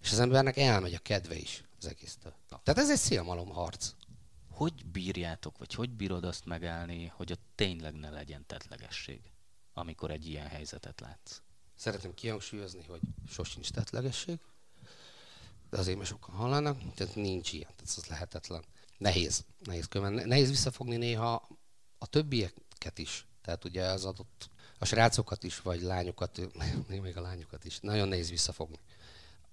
És 0.00 0.12
az 0.12 0.18
embernek 0.18 0.56
elmegy 0.56 0.94
a 0.94 0.98
kedve 0.98 1.34
is 1.34 1.64
az 1.78 1.86
egésztől. 1.86 2.32
Tehát 2.48 2.80
ez 2.80 2.90
egy 2.90 2.98
szélmalom 2.98 3.48
harc. 3.48 3.92
Hogy 4.50 4.86
bírjátok, 4.86 5.58
vagy 5.58 5.74
hogy 5.74 5.90
bírod 5.90 6.24
azt 6.24 6.44
megállni, 6.44 7.12
hogy 7.16 7.32
ott 7.32 7.44
tényleg 7.54 7.94
ne 7.94 8.10
legyen 8.10 8.46
tetlegesség? 8.46 9.20
Amikor 9.74 10.10
egy 10.10 10.26
ilyen 10.26 10.46
helyzetet 10.46 11.00
látsz? 11.00 11.40
Szeretném 11.74 12.14
kihangsúlyozni, 12.14 12.84
hogy 12.84 13.00
sosincs 13.28 13.70
tetlegesség, 13.70 14.38
de 15.70 15.78
azért 15.78 15.96
mert 15.96 16.08
sokan 16.08 16.34
hallanak, 16.34 16.94
tehát 16.94 17.14
nincs 17.14 17.52
ilyen, 17.52 17.70
tehát 17.76 17.96
ez 17.96 18.06
lehetetlen. 18.06 18.64
Nehéz, 18.98 19.44
nehéz 19.64 19.86
követni. 19.86 20.24
Nehéz 20.24 20.48
visszafogni 20.48 20.96
néha 20.96 21.48
a 21.98 22.06
többieket 22.06 22.98
is. 22.98 23.26
Tehát 23.42 23.64
ugye 23.64 23.84
az 23.84 24.04
adott 24.04 24.50
a 24.78 24.84
srácokat 24.84 25.44
is, 25.44 25.60
vagy 25.60 25.80
lányokat, 25.80 26.40
még 26.88 27.16
a 27.16 27.20
lányokat 27.20 27.64
is, 27.64 27.78
nagyon 27.80 28.08
nehéz 28.08 28.30
visszafogni. 28.30 28.78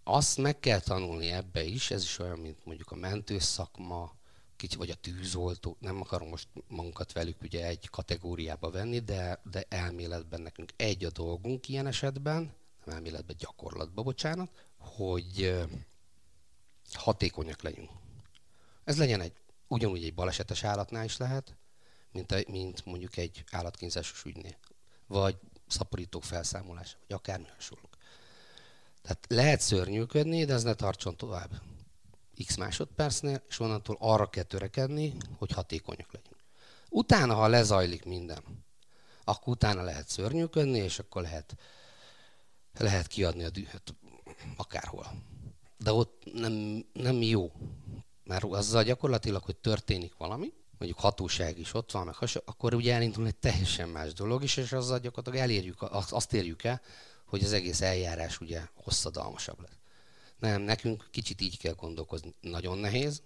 Azt 0.03 0.37
meg 0.37 0.59
kell 0.59 0.79
tanulni 0.79 1.31
ebbe 1.31 1.63
is, 1.63 1.91
ez 1.91 2.03
is 2.03 2.19
olyan, 2.19 2.39
mint 2.39 2.65
mondjuk 2.65 2.91
a 2.91 2.95
mentőszakma, 2.95 4.15
kicsi, 4.57 4.77
vagy 4.77 4.89
a 4.89 4.95
tűzoltó, 4.95 5.77
nem 5.79 6.01
akarom 6.01 6.27
most 6.27 6.47
magunkat 6.67 7.11
velük 7.11 7.41
ugye 7.41 7.65
egy 7.65 7.89
kategóriába 7.89 8.69
venni, 8.69 8.99
de, 8.99 9.41
de 9.51 9.65
elméletben 9.69 10.41
nekünk 10.41 10.71
egy 10.75 11.05
a 11.05 11.09
dolgunk 11.09 11.69
ilyen 11.69 11.87
esetben, 11.87 12.53
nem 12.83 12.95
elméletben, 12.95 13.35
gyakorlatban, 13.39 14.03
bocsánat, 14.03 14.49
hogy 14.77 15.57
hatékonyak 16.93 17.61
legyünk. 17.61 17.89
Ez 18.83 18.97
legyen 18.97 19.21
egy, 19.21 19.33
ugyanúgy 19.67 20.03
egy 20.03 20.13
balesetes 20.13 20.63
állatnál 20.63 21.05
is 21.05 21.17
lehet, 21.17 21.55
mint, 22.11 22.31
a, 22.31 22.37
mint 22.47 22.85
mondjuk 22.85 23.17
egy 23.17 23.43
állatkínzásos 23.51 24.23
ügynél, 24.23 24.57
vagy 25.07 25.37
szaporítók 25.67 26.23
felszámolása, 26.23 26.97
vagy 27.07 27.17
akármi 27.17 27.47
hasonló. 27.55 27.89
Tehát 29.01 29.25
lehet 29.29 29.61
szörnyűködni, 29.61 30.45
de 30.45 30.53
ez 30.53 30.63
ne 30.63 30.73
tartson 30.73 31.17
tovább 31.17 31.61
x 32.45 32.55
másodpercnél, 32.55 33.43
és 33.49 33.59
onnantól 33.59 33.97
arra 33.99 34.29
kell 34.29 34.43
törekedni, 34.43 35.13
hogy 35.37 35.51
hatékonyak 35.51 36.13
legyünk. 36.13 36.43
Utána, 36.89 37.33
ha 37.33 37.47
lezajlik 37.47 38.05
minden, 38.05 38.43
akkor 39.23 39.53
utána 39.53 39.83
lehet 39.83 40.09
szörnyűködni, 40.09 40.77
és 40.77 40.99
akkor 40.99 41.21
lehet, 41.21 41.55
lehet 42.77 43.07
kiadni 43.07 43.43
a 43.43 43.49
dühöt 43.49 43.95
akárhol. 44.57 45.05
De 45.77 45.91
ott 45.93 46.23
nem, 46.33 46.85
nem 46.93 47.21
jó. 47.21 47.51
Mert 48.23 48.43
azzal 48.43 48.83
gyakorlatilag, 48.83 49.43
hogy 49.43 49.55
történik 49.55 50.13
valami, 50.17 50.53
mondjuk 50.77 50.99
hatóság 50.99 51.59
is 51.59 51.73
ott 51.73 51.91
van, 51.91 52.05
meg 52.05 52.15
has, 52.15 52.35
akkor 52.35 52.73
ugye 52.73 52.93
elindul 52.93 53.27
egy 53.27 53.35
teljesen 53.35 53.89
más 53.89 54.13
dolog 54.13 54.43
is, 54.43 54.57
és 54.57 54.71
azzal 54.71 54.99
gyakorlatilag 54.99 55.47
elérjük, 55.49 55.81
azt 55.91 56.33
érjük 56.33 56.63
el, 56.63 56.81
hogy 57.25 57.43
az 57.43 57.53
egész 57.53 57.81
eljárás 57.81 58.41
ugye 58.41 58.61
hosszadalmasabb 58.73 59.61
lesz. 59.61 59.76
Nem, 60.39 60.61
nekünk 60.61 61.07
kicsit 61.11 61.41
így 61.41 61.57
kell 61.57 61.73
gondolkozni. 61.73 62.33
Nagyon 62.41 62.77
nehéz, 62.77 63.21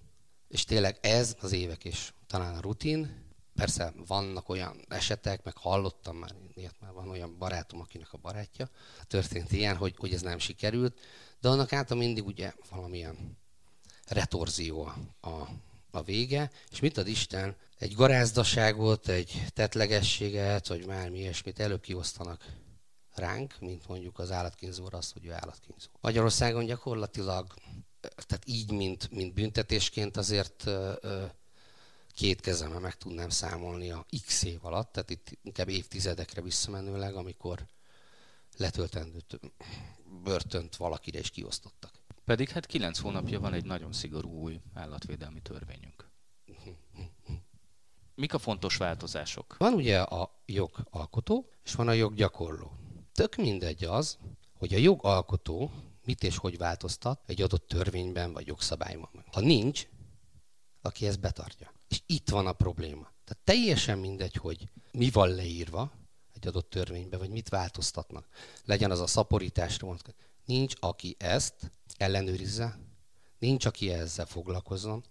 és 0.48 0.64
tényleg 0.64 0.98
ez 1.02 1.36
az 1.40 1.52
évek 1.52 1.84
is 1.84 2.14
talán 2.28 2.56
a 2.56 2.62
rutin. 2.62 3.30
Persze 3.56 3.94
vannak 4.08 4.50
olyan 4.50 4.86
esetek, 4.88 5.44
meg 5.44 5.58
hallottam 5.58 6.18
már, 6.18 6.36
ilyet 6.54 6.80
már 6.80 6.92
van 6.92 7.10
olyan 7.10 7.38
barátom, 7.38 7.80
akinek 7.80 8.14
a 8.14 8.18
barátja, 8.18 8.70
történt 9.08 9.52
ilyen, 9.52 9.76
hogy, 9.76 9.96
hogy 9.98 10.14
ez 10.14 10.22
nem 10.22 10.40
sikerült, 10.40 11.00
de 11.40 11.50
annak 11.50 11.74
által 11.74 11.98
mindig 11.98 12.26
ugye 12.26 12.54
valamilyen 12.70 13.38
retorzió 14.08 14.92
a, 15.22 15.50
a 15.92 16.04
vége, 16.04 16.52
és 16.72 16.80
mit 16.80 16.98
ad 16.98 17.08
Isten? 17.08 17.56
Egy 17.78 17.94
garázdaságot, 17.94 19.08
egy 19.08 19.46
tetlegességet, 19.54 20.68
vagy 20.68 20.86
bármi 20.86 21.20
ilyesmit 21.20 21.60
előbb 21.60 21.82
kiosztanak 21.82 22.46
ránk, 23.16 23.60
mint 23.60 23.88
mondjuk 23.88 24.20
az 24.20 24.32
állatkínzóra 24.32 24.98
az, 24.98 25.12
hogy 25.12 25.26
ő 25.26 25.32
állatkínzó. 25.32 25.90
Magyarországon 26.02 26.66
gyakorlatilag, 26.66 27.54
tehát 28.00 28.44
így, 28.46 28.72
mint, 28.72 29.12
mint 29.12 29.34
büntetésként 29.34 30.18
azért 30.18 30.70
két 32.14 32.42
kezemmel 32.42 32.80
meg 32.80 32.96
tudnám 32.96 33.30
számolni 33.30 33.92
a 33.92 34.06
x 34.26 34.44
év 34.44 34.66
alatt, 34.66 34.92
tehát 34.92 35.10
itt 35.10 35.38
inkább 35.42 35.70
évtizedekre 35.70 36.42
visszamenőleg, 36.42 37.16
amikor 37.16 37.66
letöltendő 38.58 39.20
börtönt 40.24 40.76
valakire 40.76 41.20
is 41.20 41.30
kiosztottak. 41.30 41.92
Pedig 42.26 42.50
hát 42.50 42.66
kilenc 42.66 43.00
hónapja 43.00 43.40
van 43.40 43.54
egy 43.54 43.66
nagyon 43.66 43.94
szigorú 43.94 44.30
új 44.30 44.60
állatvédelmi 44.74 45.42
törvényünk. 45.42 46.10
Mik 48.16 48.34
a 48.34 48.38
fontos 48.40 48.78
változások? 48.78 49.56
Van 49.58 49.74
ugye 49.74 50.02
a 50.02 50.42
jogalkotó, 50.46 51.50
és 51.64 51.74
van 51.74 51.88
a 51.88 51.92
joggyakorló. 51.92 52.72
Tök 53.22 53.36
mindegy 53.36 53.84
az, 53.84 54.18
hogy 54.58 54.74
a 54.74 54.78
jogalkotó 54.78 55.72
mit 56.06 56.24
és 56.24 56.38
hogy 56.38 56.58
változtat 56.58 57.22
egy 57.26 57.42
adott 57.42 57.68
törvényben 57.68 58.34
vagy 58.34 58.48
jogszabályban. 58.48 59.10
Ha 59.32 59.40
nincs, 59.40 59.88
aki 60.82 61.08
ezt 61.08 61.20
betartja. 61.20 61.74
És 61.88 62.02
itt 62.06 62.30
van 62.30 62.48
a 62.48 62.54
probléma. 62.54 63.02
Tehát 63.02 63.44
teljesen 63.44 63.98
mindegy, 63.98 64.36
hogy 64.36 64.70
mi 64.92 65.10
van 65.10 65.30
leírva 65.30 65.92
egy 66.34 66.48
adott 66.48 66.70
törvénybe, 66.70 67.18
vagy 67.18 67.30
mit 67.30 67.50
változtatnak. 67.50 68.28
Legyen 68.66 68.92
az 68.92 69.00
a 69.00 69.08
szaporításra 69.08 69.86
vonatkozó. 69.86 70.16
Nincs, 70.46 70.74
aki 70.80 71.16
ezt 71.20 71.72
ellenőrizze, 71.98 72.80
nincs, 73.40 73.66
aki 73.66 73.92
ezzel 73.92 74.26
foglalkozzon. 74.26 75.04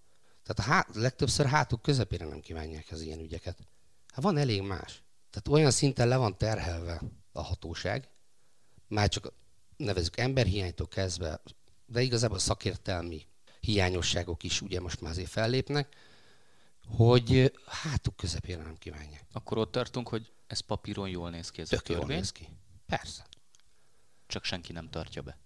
Tehát 0.42 0.70
a 0.70 0.72
hát, 0.74 0.94
legtöbbször 0.94 1.46
hátuk 1.46 1.82
közepére 1.82 2.24
nem 2.24 2.40
kívánják 2.40 2.86
az 2.90 3.00
ilyen 3.00 3.20
ügyeket. 3.20 3.58
Hát 4.06 4.22
van 4.22 4.36
elég 4.36 4.62
más. 4.62 5.02
Tehát 5.30 5.48
olyan 5.48 5.70
szinten 5.70 6.08
le 6.08 6.16
van 6.16 6.38
terhelve 6.38 7.00
a 7.32 7.42
hatóság, 7.42 8.08
már 8.88 9.08
csak 9.08 9.32
nevezük 9.76 10.16
emberhiánytól 10.16 10.88
kezdve, 10.88 11.42
de 11.86 12.02
igazából 12.02 12.38
szakértelmi 12.38 13.26
hiányosságok 13.60 14.42
is 14.42 14.60
ugye 14.60 14.80
most 14.80 15.00
már 15.00 15.10
azért 15.10 15.30
fellépnek, 15.30 15.96
hogy 16.86 17.52
hátuk 17.66 18.16
közepére 18.16 18.62
nem 18.62 18.76
kívánják. 18.76 19.24
Akkor 19.32 19.58
ott 19.58 19.72
tartunk, 19.72 20.08
hogy 20.08 20.32
ez 20.46 20.60
papíron 20.60 21.08
jól 21.08 21.30
néz 21.30 21.50
ki 21.50 21.60
ez 21.60 21.68
Tök 21.68 21.78
a 21.78 21.82
törvény, 21.82 22.06
jól 22.06 22.16
néz 22.16 22.32
ki. 22.32 22.48
Persze. 22.86 23.26
csak 24.26 24.44
senki 24.44 24.72
nem 24.72 24.90
tartja 24.90 25.22
be. 25.22 25.38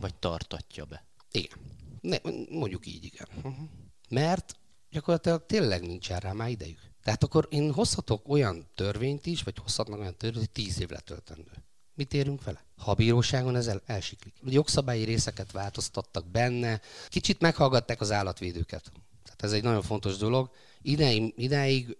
Vagy 0.00 0.14
tartatja 0.14 0.84
be. 0.84 1.04
Igen. 1.30 1.58
Ne, 2.00 2.16
mondjuk 2.48 2.86
így, 2.86 3.04
igen. 3.04 3.26
Uh-huh. 3.36 3.68
Mert 4.08 4.56
gyakorlatilag 4.90 5.46
tényleg 5.46 5.82
nincs 5.82 6.08
rá 6.08 6.32
már 6.32 6.48
idejük. 6.48 6.91
Tehát 7.02 7.22
akkor 7.22 7.48
én 7.50 7.72
hozhatok 7.72 8.28
olyan 8.28 8.66
törvényt 8.74 9.26
is, 9.26 9.42
vagy 9.42 9.58
hozhatnak 9.58 9.98
olyan 9.98 10.16
törvényt, 10.16 10.44
hogy 10.44 10.64
tíz 10.64 10.80
év 10.80 10.90
letöltendő. 10.90 11.50
Mit 11.94 12.14
érünk 12.14 12.44
vele? 12.44 12.64
Ha 12.76 12.90
a 12.90 12.94
bíróságon 12.94 13.56
ez 13.56 13.66
el, 13.66 13.82
elsiklik. 13.86 14.34
A 14.46 14.50
jogszabályi 14.50 15.04
részeket 15.04 15.52
változtattak 15.52 16.26
benne, 16.26 16.80
kicsit 17.08 17.40
meghallgatták 17.40 18.00
az 18.00 18.10
állatvédőket. 18.10 18.92
Tehát 19.24 19.42
ez 19.42 19.52
egy 19.52 19.62
nagyon 19.62 19.82
fontos 19.82 20.16
dolog. 20.16 20.50
Idáig, 20.82 21.34
idáig 21.36 21.96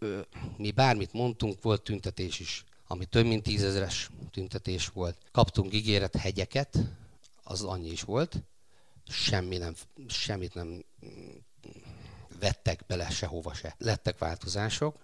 mi 0.57 0.71
bármit 0.71 1.13
mondtunk, 1.13 1.63
volt 1.63 1.83
tüntetés 1.83 2.41
is, 2.41 2.65
ami 2.87 3.05
több 3.05 3.27
mint 3.27 3.43
tízezeres 3.43 4.11
tüntetés 4.31 4.89
volt. 4.89 5.17
Kaptunk 5.33 5.75
ígéret 5.75 6.17
hegyeket, 6.17 6.79
az 7.43 7.63
annyi 7.63 7.91
is 7.91 8.03
volt. 8.03 8.43
Semmi 9.09 9.57
nem, 9.57 9.75
semmit 10.07 10.55
nem 10.55 10.85
vettek 12.43 12.87
bele 12.87 13.11
sehova 13.11 13.55
se. 13.55 13.75
Lettek 13.79 14.19
változások, 14.19 14.97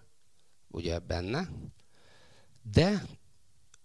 ugye 0.68 0.98
benne, 0.98 1.48
de 2.62 3.07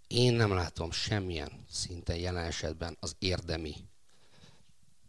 én 0.07 0.33
nem 0.33 0.53
látom 0.53 0.91
semmilyen 0.91 1.51
szinten 1.69 2.15
jelen 2.15 2.45
esetben 2.45 2.97
az 2.99 3.15
érdemi 3.19 3.75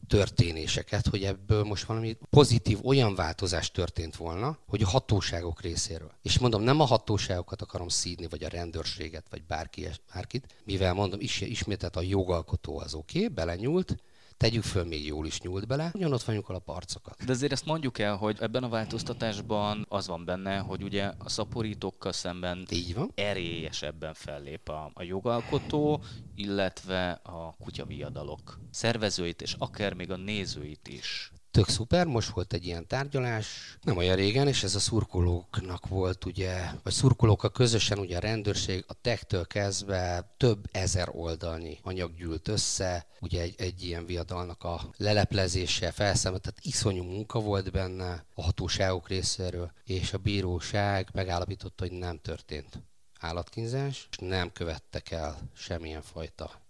történéseket, 0.07 1.07
hogy 1.07 1.25
ebből 1.25 1.65
most 1.65 1.85
valami 1.85 2.17
pozitív 2.31 2.87
olyan 2.87 3.15
változás 3.15 3.71
történt 3.71 4.17
volna, 4.17 4.59
hogy 4.67 4.83
a 4.83 4.89
hatóságok 4.89 5.61
részéről. 5.61 6.13
És 6.23 6.39
mondom, 6.39 6.63
nem 6.63 6.81
a 6.81 6.85
hatóságokat 6.85 7.63
akarom 7.63 7.89
szídni, 7.89 8.27
vagy 8.27 8.45
a 8.45 8.49
rendőrséget, 8.49 9.27
vagy 9.31 9.45
bárki, 9.45 9.89
bárkit, 10.13 10.55
mivel 10.65 10.93
mondom, 10.93 11.21
is, 11.21 11.41
ismételt 11.41 11.97
a 11.97 12.01
jogalkotó 12.01 12.79
az 12.79 12.95
oké, 12.95 13.19
okay, 13.19 13.35
belenyúlt, 13.35 13.97
tegyük 14.37 14.63
föl, 14.63 14.85
még 14.85 15.07
jól 15.07 15.27
is 15.27 15.41
nyúlt 15.41 15.67
bele, 15.67 15.91
ugyanott 15.95 16.23
vagyunk 16.23 16.49
a 16.49 16.59
parcokat. 16.59 17.25
De 17.25 17.33
azért 17.33 17.53
ezt 17.53 17.67
mondjuk 17.67 17.99
el, 17.99 18.17
hogy 18.17 18.37
ebben 18.41 18.63
a 18.63 18.69
változtatásban 18.69 19.87
az 19.89 20.07
van 20.07 20.25
benne, 20.25 20.59
hogy 20.59 20.83
ugye 20.83 21.13
a 21.19 21.29
szaporítókkal 21.29 22.13
szemben 22.13 22.67
Így 22.71 22.95
van. 22.95 23.11
erélyesebben 23.15 24.15
fellép 24.15 24.69
a, 24.69 24.91
a 24.95 25.03
jogalkotó, 25.03 26.03
illetve 26.35 27.11
a 27.23 27.55
kutyaviadalok 27.59 28.59
szervezőit, 28.71 29.43
és 29.43 29.55
akár 29.59 29.93
még 29.93 30.11
a 30.11 30.17
nézőit 30.17 30.89
is 30.89 31.33
tök 31.55 31.69
szuper, 31.69 32.07
most 32.07 32.31
volt 32.31 32.53
egy 32.53 32.65
ilyen 32.67 32.87
tárgyalás, 32.87 33.79
nem 33.83 33.97
olyan 33.97 34.17
régen, 34.17 34.49
és 34.49 34.63
ez 34.63 34.75
a 34.75 34.79
szurkolóknak 34.79 35.89
volt, 35.89 36.25
ugye, 36.25 36.71
vagy 36.83 36.93
szurkolókkal 36.93 37.51
közösen, 37.51 37.99
ugye 37.99 38.17
a 38.17 38.21
rendőrség 38.21 38.85
a 38.89 38.95
tektől 39.01 39.47
kezdve 39.47 40.35
több 40.37 40.69
ezer 40.73 41.09
oldalnyi 41.13 41.79
anyag 41.83 42.15
gyűlt 42.17 42.49
össze, 42.49 43.07
ugye 43.21 43.41
egy, 43.41 43.55
egy 43.59 43.85
ilyen 43.85 44.07
viadalnak 44.07 44.63
a 44.63 44.81
leleplezése, 44.97 45.91
felszámolt, 45.91 46.43
tehát 46.43 46.59
iszonyú 46.63 47.03
munka 47.03 47.41
volt 47.41 47.71
benne 47.71 48.25
a 48.35 48.43
hatóságok 48.43 49.09
részéről, 49.09 49.73
és 49.85 50.13
a 50.13 50.19
bíróság 50.19 51.09
megállapította, 51.13 51.85
hogy 51.85 51.99
nem 51.99 52.19
történt 52.19 52.83
állatkínzás, 53.21 54.09
és 54.11 54.17
nem 54.17 54.53
követtek 54.53 55.11
el 55.11 55.39
semmilyen 55.57 56.03
fajta 56.03 56.63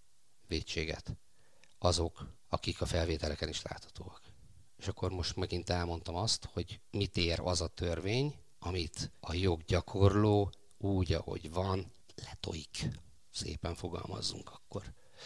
vétséget 0.48 1.16
azok, 1.78 2.26
akik 2.48 2.80
a 2.80 2.86
felvételeken 2.86 3.48
is 3.48 3.62
láthatóak. 3.62 4.23
És 4.84 4.90
akkor 4.90 5.10
most 5.10 5.36
megint 5.36 5.70
elmondtam 5.70 6.16
azt, 6.16 6.48
hogy 6.52 6.80
mit 6.90 7.16
ér 7.16 7.40
az 7.42 7.60
a 7.60 7.66
törvény, 7.66 8.34
amit 8.58 9.10
a 9.20 9.34
joggyakorló 9.34 10.52
úgy, 10.78 11.12
ahogy 11.12 11.52
van, 11.52 11.92
letoik. 12.24 12.88
Szépen 13.30 13.74
fogalmazzunk 13.74 14.50
akkor. 14.50 14.82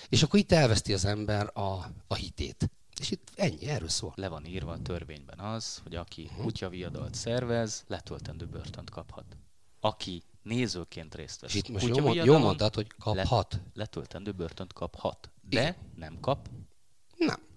És 0.08 0.22
akkor 0.22 0.38
itt 0.38 0.52
elveszti 0.52 0.92
az 0.92 1.04
ember 1.04 1.50
a, 1.54 1.90
a 2.06 2.14
hitét. 2.14 2.70
És 3.00 3.10
itt 3.10 3.30
ennyi, 3.34 3.66
erről 3.66 3.88
szól. 3.88 4.12
Le 4.16 4.28
van 4.28 4.44
írva 4.44 4.72
a 4.72 4.82
törvényben 4.82 5.38
az, 5.38 5.80
hogy 5.82 5.94
aki 5.94 6.22
uh-huh. 6.22 6.42
kutyaviadalt 6.42 7.14
szervez, 7.14 7.84
letöltendő 7.86 8.46
börtönt 8.46 8.90
kaphat. 8.90 9.36
Aki 9.80 10.22
nézőként 10.42 11.14
részt 11.14 11.40
vesz. 11.40 11.54
És 11.54 11.56
itt 11.56 11.68
most 11.68 11.86
jó, 11.86 12.12
jó 12.12 12.38
mondtad, 12.38 12.74
hogy 12.74 12.86
kaphat. 12.86 13.52
Let, 13.52 13.62
letöltendő 13.74 14.32
börtönt 14.32 14.72
kaphat. 14.72 15.30
De 15.48 15.60
Igen. 15.60 15.76
nem 15.94 16.20
kap. 16.20 16.48
Nem 17.16 17.47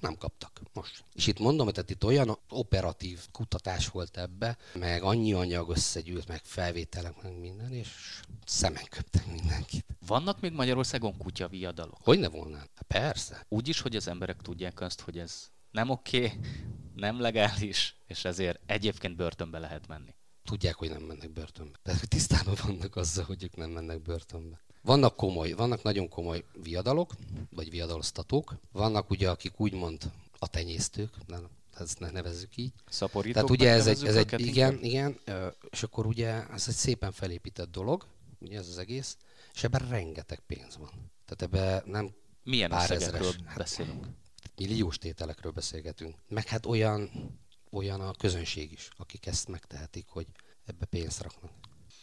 nem 0.00 0.16
kaptak 0.16 0.60
most. 0.72 1.04
És 1.12 1.26
itt 1.26 1.38
mondom, 1.38 1.66
hogy 1.66 1.84
itt 1.86 2.04
olyan 2.04 2.38
operatív 2.48 3.20
kutatás 3.32 3.88
volt 3.88 4.16
ebbe, 4.16 4.56
meg 4.74 5.02
annyi 5.02 5.32
anyag 5.32 5.70
összegyűlt, 5.70 6.28
meg 6.28 6.40
felvételek, 6.44 7.22
meg 7.22 7.38
minden, 7.38 7.72
és 7.72 8.20
szemen 8.44 8.86
köptek 8.90 9.26
mindenkit. 9.26 9.84
Vannak 10.06 10.40
még 10.40 10.52
Magyarországon 10.52 11.16
kutyaviadalok? 11.16 11.98
Hogy 12.02 12.18
ne 12.18 12.28
volna? 12.28 12.56
Hát 12.56 12.84
persze. 12.86 13.46
Úgy 13.48 13.68
is, 13.68 13.80
hogy 13.80 13.96
az 13.96 14.08
emberek 14.08 14.42
tudják 14.42 14.80
azt, 14.80 15.00
hogy 15.00 15.18
ez 15.18 15.50
nem 15.70 15.90
oké, 15.90 16.24
okay, 16.24 16.38
nem 16.94 17.20
legális, 17.20 17.96
és 18.06 18.24
ezért 18.24 18.60
egyébként 18.66 19.16
börtönbe 19.16 19.58
lehet 19.58 19.86
menni. 19.86 20.14
Tudják, 20.44 20.74
hogy 20.74 20.90
nem 20.90 21.02
mennek 21.02 21.32
börtönbe. 21.32 21.78
De 21.82 21.94
tisztában 22.08 22.54
vannak 22.62 22.96
azzal, 22.96 23.24
hogy 23.24 23.42
ők 23.42 23.56
nem 23.56 23.70
mennek 23.70 24.02
börtönbe. 24.02 24.60
Vannak 24.86 25.16
komoly, 25.16 25.52
vannak 25.52 25.82
nagyon 25.82 26.08
komoly 26.08 26.44
viadalok, 26.62 27.14
vagy 27.50 27.70
viadaloztatók. 27.70 28.54
Vannak 28.72 29.10
ugye, 29.10 29.30
akik 29.30 29.60
úgymond 29.60 30.12
a 30.38 30.48
tenyésztők, 30.48 31.26
nem, 31.26 31.48
ezt 31.78 31.98
ne 31.98 32.10
nevezzük 32.10 32.56
így. 32.56 32.72
Szaporítók. 32.88 33.34
Tehát 33.34 33.50
ugye 33.50 33.70
ez 33.70 33.86
egy, 33.86 34.04
ez 34.04 34.16
egy 34.16 34.40
igen, 34.40 34.78
igen, 34.82 35.18
és 35.70 35.82
akkor 35.82 36.06
ugye 36.06 36.48
ez 36.48 36.64
egy 36.68 36.74
szépen 36.74 37.12
felépített 37.12 37.70
dolog, 37.70 38.06
ugye 38.40 38.58
ez 38.58 38.68
az 38.68 38.78
egész, 38.78 39.16
és 39.54 39.64
ebben 39.64 39.88
rengeteg 39.88 40.40
pénz 40.46 40.76
van. 40.76 40.90
Tehát 41.24 41.42
ebben 41.42 41.82
nem 41.86 42.14
Milyen 42.42 42.70
pár 42.70 42.90
ezeres, 42.90 43.36
hát, 43.44 43.56
beszélünk? 43.56 44.06
Milliós 44.56 44.98
tételekről 44.98 45.52
beszélgetünk. 45.52 46.14
Meg 46.28 46.46
hát 46.46 46.66
olyan, 46.66 47.10
olyan 47.70 48.00
a 48.00 48.12
közönség 48.12 48.72
is, 48.72 48.88
akik 48.96 49.26
ezt 49.26 49.48
megtehetik, 49.48 50.06
hogy 50.08 50.26
ebbe 50.66 50.84
pénzt 50.84 51.22
raknak 51.22 51.50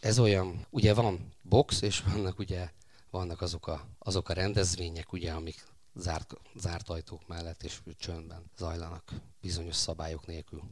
ez 0.03 0.19
olyan, 0.19 0.65
ugye 0.69 0.93
van 0.93 1.33
box, 1.41 1.81
és 1.81 2.01
vannak 2.01 2.39
ugye 2.39 2.71
vannak 3.09 3.41
azok 3.41 3.67
a, 3.67 3.87
azok 3.99 4.29
a 4.29 4.33
rendezvények, 4.33 5.13
ugye, 5.13 5.31
amik 5.31 5.65
zárt, 5.95 6.33
zárt 6.55 6.89
ajtók 6.89 7.27
mellett 7.27 7.63
és 7.63 7.81
csöndben 7.97 8.43
zajlanak 8.57 9.13
bizonyos 9.41 9.75
szabályok 9.75 10.25
nélkül. 10.25 10.63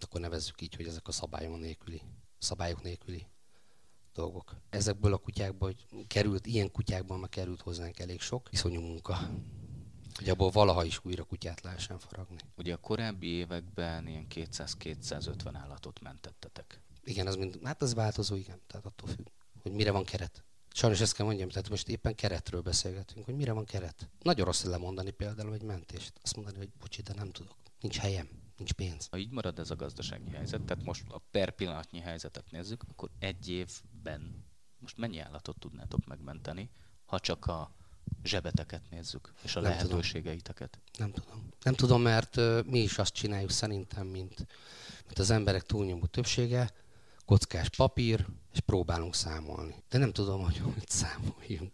Akkor 0.00 0.20
nevezzük 0.20 0.60
így, 0.60 0.74
hogy 0.74 0.86
ezek 0.86 1.08
a 1.08 1.12
szabályok 1.12 1.58
nélküli, 1.58 2.02
szabályok 2.38 2.82
nélküli 2.82 3.26
dolgok. 4.12 4.56
Ezekből 4.70 5.12
a 5.12 5.18
kutyákból 5.18 5.74
került, 6.06 6.46
ilyen 6.46 6.70
kutyákban 6.70 7.18
már 7.18 7.28
került 7.28 7.60
hozzánk 7.60 7.98
elég 7.98 8.20
sok, 8.20 8.48
iszonyú 8.50 8.80
munka. 8.80 9.18
Hogy 10.14 10.28
abból 10.28 10.50
valaha 10.50 10.84
is 10.84 11.04
újra 11.04 11.24
kutyát 11.24 11.60
lehessen 11.60 11.98
faragni. 11.98 12.36
Ugye 12.56 12.74
a 12.74 12.76
korábbi 12.76 13.26
években 13.26 14.06
ilyen 14.06 14.26
200-250 14.34 15.50
állatot 15.52 16.00
mentettetek. 16.00 16.80
Igen, 17.04 17.26
az 17.26 17.36
mind, 17.36 17.58
hát 17.64 17.82
az 17.82 17.94
változó, 17.94 18.36
igen, 18.36 18.60
tehát 18.66 18.86
attól 18.86 19.08
függ, 19.08 19.26
hogy 19.62 19.72
mire 19.72 19.90
van 19.90 20.04
keret. 20.04 20.44
Sajnos 20.74 21.00
ezt 21.00 21.14
kell 21.14 21.26
mondjam, 21.26 21.48
tehát 21.48 21.68
most 21.68 21.88
éppen 21.88 22.14
keretről 22.14 22.60
beszélgetünk, 22.60 23.24
hogy 23.24 23.34
mire 23.34 23.52
van 23.52 23.64
keret. 23.64 24.08
Nagyon 24.22 24.44
rossz 24.44 24.64
lemondani 24.64 25.10
például 25.10 25.54
egy 25.54 25.62
mentést. 25.62 26.12
Azt 26.22 26.36
mondani, 26.36 26.56
hogy 26.56 26.70
bocsi, 26.80 27.02
de 27.02 27.14
nem 27.14 27.30
tudok. 27.30 27.56
Nincs 27.80 27.98
helyem. 27.98 28.28
nincs 28.56 28.72
pénz. 28.72 29.06
Ha 29.10 29.16
így 29.16 29.30
marad 29.30 29.58
ez 29.58 29.70
a 29.70 29.76
gazdasági 29.76 30.30
helyzet, 30.30 30.62
tehát 30.62 30.84
most 30.84 31.04
a 31.08 31.18
per 31.30 31.50
pillanatnyi 31.50 32.00
helyzetet 32.00 32.50
nézzük, 32.50 32.82
akkor 32.88 33.10
egy 33.18 33.48
évben 33.48 34.44
most 34.78 34.96
mennyi 34.96 35.18
állatot 35.18 35.58
tudnátok 35.58 36.06
megmenteni, 36.06 36.70
ha 37.04 37.18
csak 37.18 37.46
a 37.46 37.74
zsebeteket 38.24 38.90
nézzük, 38.90 39.32
és 39.42 39.56
a 39.56 39.60
nem 39.60 39.70
lehetőségeiteket? 39.70 40.80
Nem 40.98 41.12
tudom. 41.12 41.48
Nem 41.62 41.74
tudom, 41.74 42.02
mert 42.02 42.36
mi 42.64 42.78
is 42.78 42.98
azt 42.98 43.12
csináljuk 43.12 43.50
szerintem, 43.50 44.06
mint, 44.06 44.46
mint 45.04 45.18
az 45.18 45.30
emberek 45.30 45.62
túlnyomó 45.62 46.06
többsége, 46.06 46.70
kockás 47.32 47.68
papír, 47.68 48.26
és 48.52 48.60
próbálunk 48.60 49.14
számolni. 49.14 49.74
De 49.88 49.98
nem 49.98 50.12
tudom, 50.12 50.42
hogy 50.42 50.62
mit 50.74 50.88
számoljunk. 50.88 51.72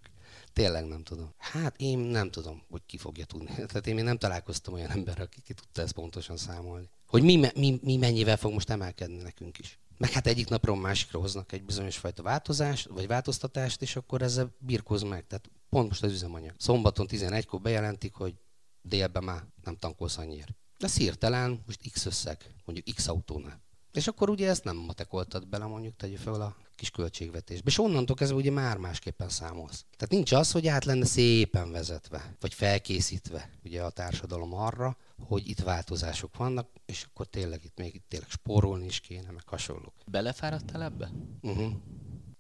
Tényleg 0.53 0.87
nem 0.87 1.03
tudom. 1.03 1.35
Hát 1.39 1.75
én 1.77 1.99
nem 1.99 2.31
tudom, 2.31 2.63
hogy 2.71 2.83
ki 2.87 2.97
fogja 2.97 3.25
tudni. 3.25 3.55
Tehát 3.69 3.87
én 3.87 3.95
még 3.95 4.05
nem 4.05 4.19
találkoztam 4.19 4.75
olyan 4.75 4.91
emberrel, 4.91 5.25
aki 5.25 5.41
ki 5.41 5.53
tudta 5.53 5.83
ezt 5.83 5.93
pontosan 5.93 6.37
számolni. 6.37 6.89
Hogy 7.07 7.23
mi, 7.23 7.49
mi, 7.55 7.79
mi 7.83 7.97
mennyivel 7.97 8.37
fog 8.37 8.53
most 8.53 8.71
emelkedni 8.71 9.23
nekünk 9.23 9.59
is. 9.59 9.79
Meg 9.97 10.11
hát 10.11 10.27
egyik 10.27 10.49
napról 10.49 10.77
másikra 10.77 11.21
hoznak 11.21 11.53
egy 11.53 11.65
bizonyos 11.65 11.97
fajta 11.97 12.23
változást, 12.23 12.89
vagy 12.89 13.07
változtatást, 13.07 13.83
és 13.83 13.97
akkor 13.97 14.23
ezzel 14.23 14.55
birkóz 14.59 15.03
meg. 15.03 15.27
Tehát 15.27 15.51
pont 15.69 15.89
most 15.89 16.03
az 16.03 16.13
üzemanyag. 16.13 16.55
Szombaton 16.59 17.07
11-kor 17.11 17.61
bejelentik, 17.61 18.15
hogy 18.15 18.35
délben 18.83 19.25
már 19.25 19.45
nem 19.65 19.77
tankolsz 19.77 20.19
annyiért. 20.19 20.55
De 20.77 20.87
szírtelen, 20.87 21.63
most 21.67 21.91
X 21.93 22.07
összeg, 22.07 22.55
mondjuk 22.65 22.97
X 22.97 23.09
autónál. 23.09 23.67
És 23.93 24.07
akkor 24.07 24.31
ugye 24.31 24.49
ezt 24.49 24.65
nem 24.65 24.77
matekoltad 24.77 25.49
bele, 25.49 25.65
mondjuk 25.65 25.97
tegyük 25.97 26.19
fel 26.19 26.35
a 26.35 26.57
kis 26.77 26.91
költségvetésbe. 26.91 27.69
És 27.69 27.79
onnantól 27.79 28.17
kezdve 28.17 28.37
ugye 28.37 28.51
már 28.51 28.77
másképpen 28.77 29.29
számolsz. 29.29 29.85
Tehát 29.97 30.15
nincs 30.15 30.33
az, 30.33 30.51
hogy 30.51 30.67
át 30.67 30.85
lenne 30.85 31.05
szépen 31.05 31.71
vezetve, 31.71 32.37
vagy 32.41 32.55
felkészítve 32.55 33.51
ugye 33.65 33.83
a 33.83 33.91
társadalom 33.91 34.55
arra, 34.55 34.97
hogy 35.19 35.49
itt 35.49 35.61
változások 35.61 36.37
vannak, 36.37 36.69
és 36.87 37.07
akkor 37.09 37.27
tényleg 37.27 37.65
itt 37.65 37.79
még 37.79 37.95
itt 37.95 38.05
tényleg 38.09 38.31
spórolni 38.31 38.85
is 38.85 39.01
kéne, 39.01 39.31
meg 39.31 39.43
hasonlók. 39.47 39.95
Belefáradtál 40.07 40.83
ebbe? 40.83 41.11
Uh-huh. 41.43 41.73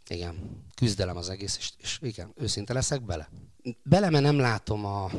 Igen. 0.08 0.64
Küzdelem 0.74 1.16
az 1.16 1.28
egész, 1.28 1.56
és, 1.56 1.72
és 1.78 1.98
igen, 2.02 2.32
őszinte 2.36 2.72
leszek 2.72 3.02
bele. 3.02 3.28
Bele, 3.82 4.10
mert 4.10 4.24
nem 4.24 4.38
látom 4.38 4.84
a 4.84 5.10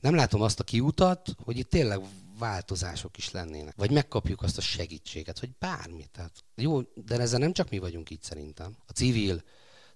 nem 0.00 0.14
látom 0.14 0.40
azt 0.40 0.60
a 0.60 0.64
kiutat, 0.64 1.34
hogy 1.44 1.58
itt 1.58 1.70
tényleg 1.70 2.00
változások 2.38 3.16
is 3.16 3.30
lennének. 3.30 3.74
Vagy 3.76 3.90
megkapjuk 3.90 4.42
azt 4.42 4.58
a 4.58 4.60
segítséget, 4.60 5.38
hogy 5.38 5.50
bármi. 5.58 6.06
Tehát 6.12 6.32
jó, 6.54 6.80
de 6.80 7.18
ezzel 7.18 7.38
nem 7.38 7.52
csak 7.52 7.70
mi 7.70 7.78
vagyunk 7.78 8.10
itt 8.10 8.22
szerintem. 8.22 8.76
A 8.86 8.92
civil 8.92 9.42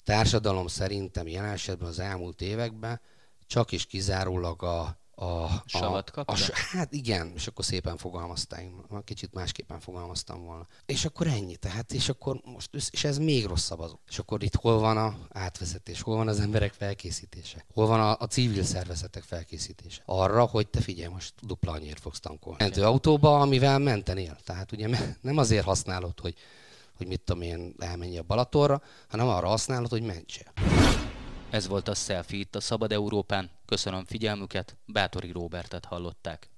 társadalom 0.05 0.67
szerintem 0.67 1.29
jelen 1.29 1.53
esetben 1.53 1.89
az 1.89 1.99
elmúlt 1.99 2.41
években 2.41 3.01
csak 3.47 3.73
és 3.73 3.87
kizárólag 3.87 4.63
a, 4.63 5.02
a, 5.23 5.63
Savat 5.67 6.11
a, 6.11 6.21
a, 6.27 6.37
Hát 6.71 6.93
igen, 6.93 7.33
és 7.35 7.47
akkor 7.47 7.65
szépen 7.65 7.97
fogalmaztál, 7.97 8.61
én 8.61 8.75
kicsit 9.05 9.33
másképpen 9.33 9.81
fogalmaztam 9.81 10.45
volna. 10.45 10.67
És 10.87 11.05
akkor 11.05 11.27
ennyi, 11.27 11.57
tehát, 11.57 11.93
és 11.93 12.09
akkor 12.09 12.41
most, 12.45 12.71
és 12.91 13.05
ez 13.05 13.19
még 13.19 13.47
rosszabb 13.47 13.81
az. 13.81 13.97
És 14.09 14.19
akkor 14.19 14.43
itt 14.43 14.55
hol 14.55 14.79
van 14.79 14.97
a 14.97 15.17
átvezetés, 15.31 16.01
hol 16.01 16.17
van 16.17 16.29
az 16.29 16.41
emberek 16.41 16.73
felkészítése, 16.73 17.65
hol 17.75 17.87
van 17.87 18.01
a, 18.01 18.17
a 18.19 18.27
civil 18.27 18.63
szervezetek 18.63 19.23
felkészítése. 19.23 20.03
Arra, 20.05 20.45
hogy 20.45 20.69
te 20.69 20.81
figyelj, 20.81 21.13
most 21.13 21.33
dupla 21.41 21.73
annyira 21.73 22.01
fogsz 22.01 22.21
tankolni. 22.21 22.63
Mentő 22.63 22.83
autóba, 22.83 23.41
amivel 23.41 23.79
mentenél. 23.79 24.37
Tehát 24.45 24.73
ugye 24.73 24.89
nem 25.21 25.39
azért 25.39 25.65
használod, 25.65 26.21
hogy 26.21 26.35
hogy 26.97 27.07
mit 27.07 27.21
tudom 27.21 27.43
én, 27.43 27.75
elmenj 27.79 28.19
a 28.19 28.23
Balatorra, 28.23 28.83
hanem 29.09 29.29
arra 29.29 29.49
használod, 29.49 29.91
hogy 29.91 30.03
mentsél. 30.03 30.53
Ez 31.53 31.67
volt 31.69 31.89
a 31.89 31.95
Selfie 31.95 32.39
itt 32.39 32.55
a 32.57 32.61
Szabad 32.61 32.93
Európán. 32.93 33.51
Köszönöm 33.67 34.05
figyelmüket, 34.05 34.77
Bátori 34.87 35.33
Róbertet 35.33 35.85
hallották. 35.85 36.49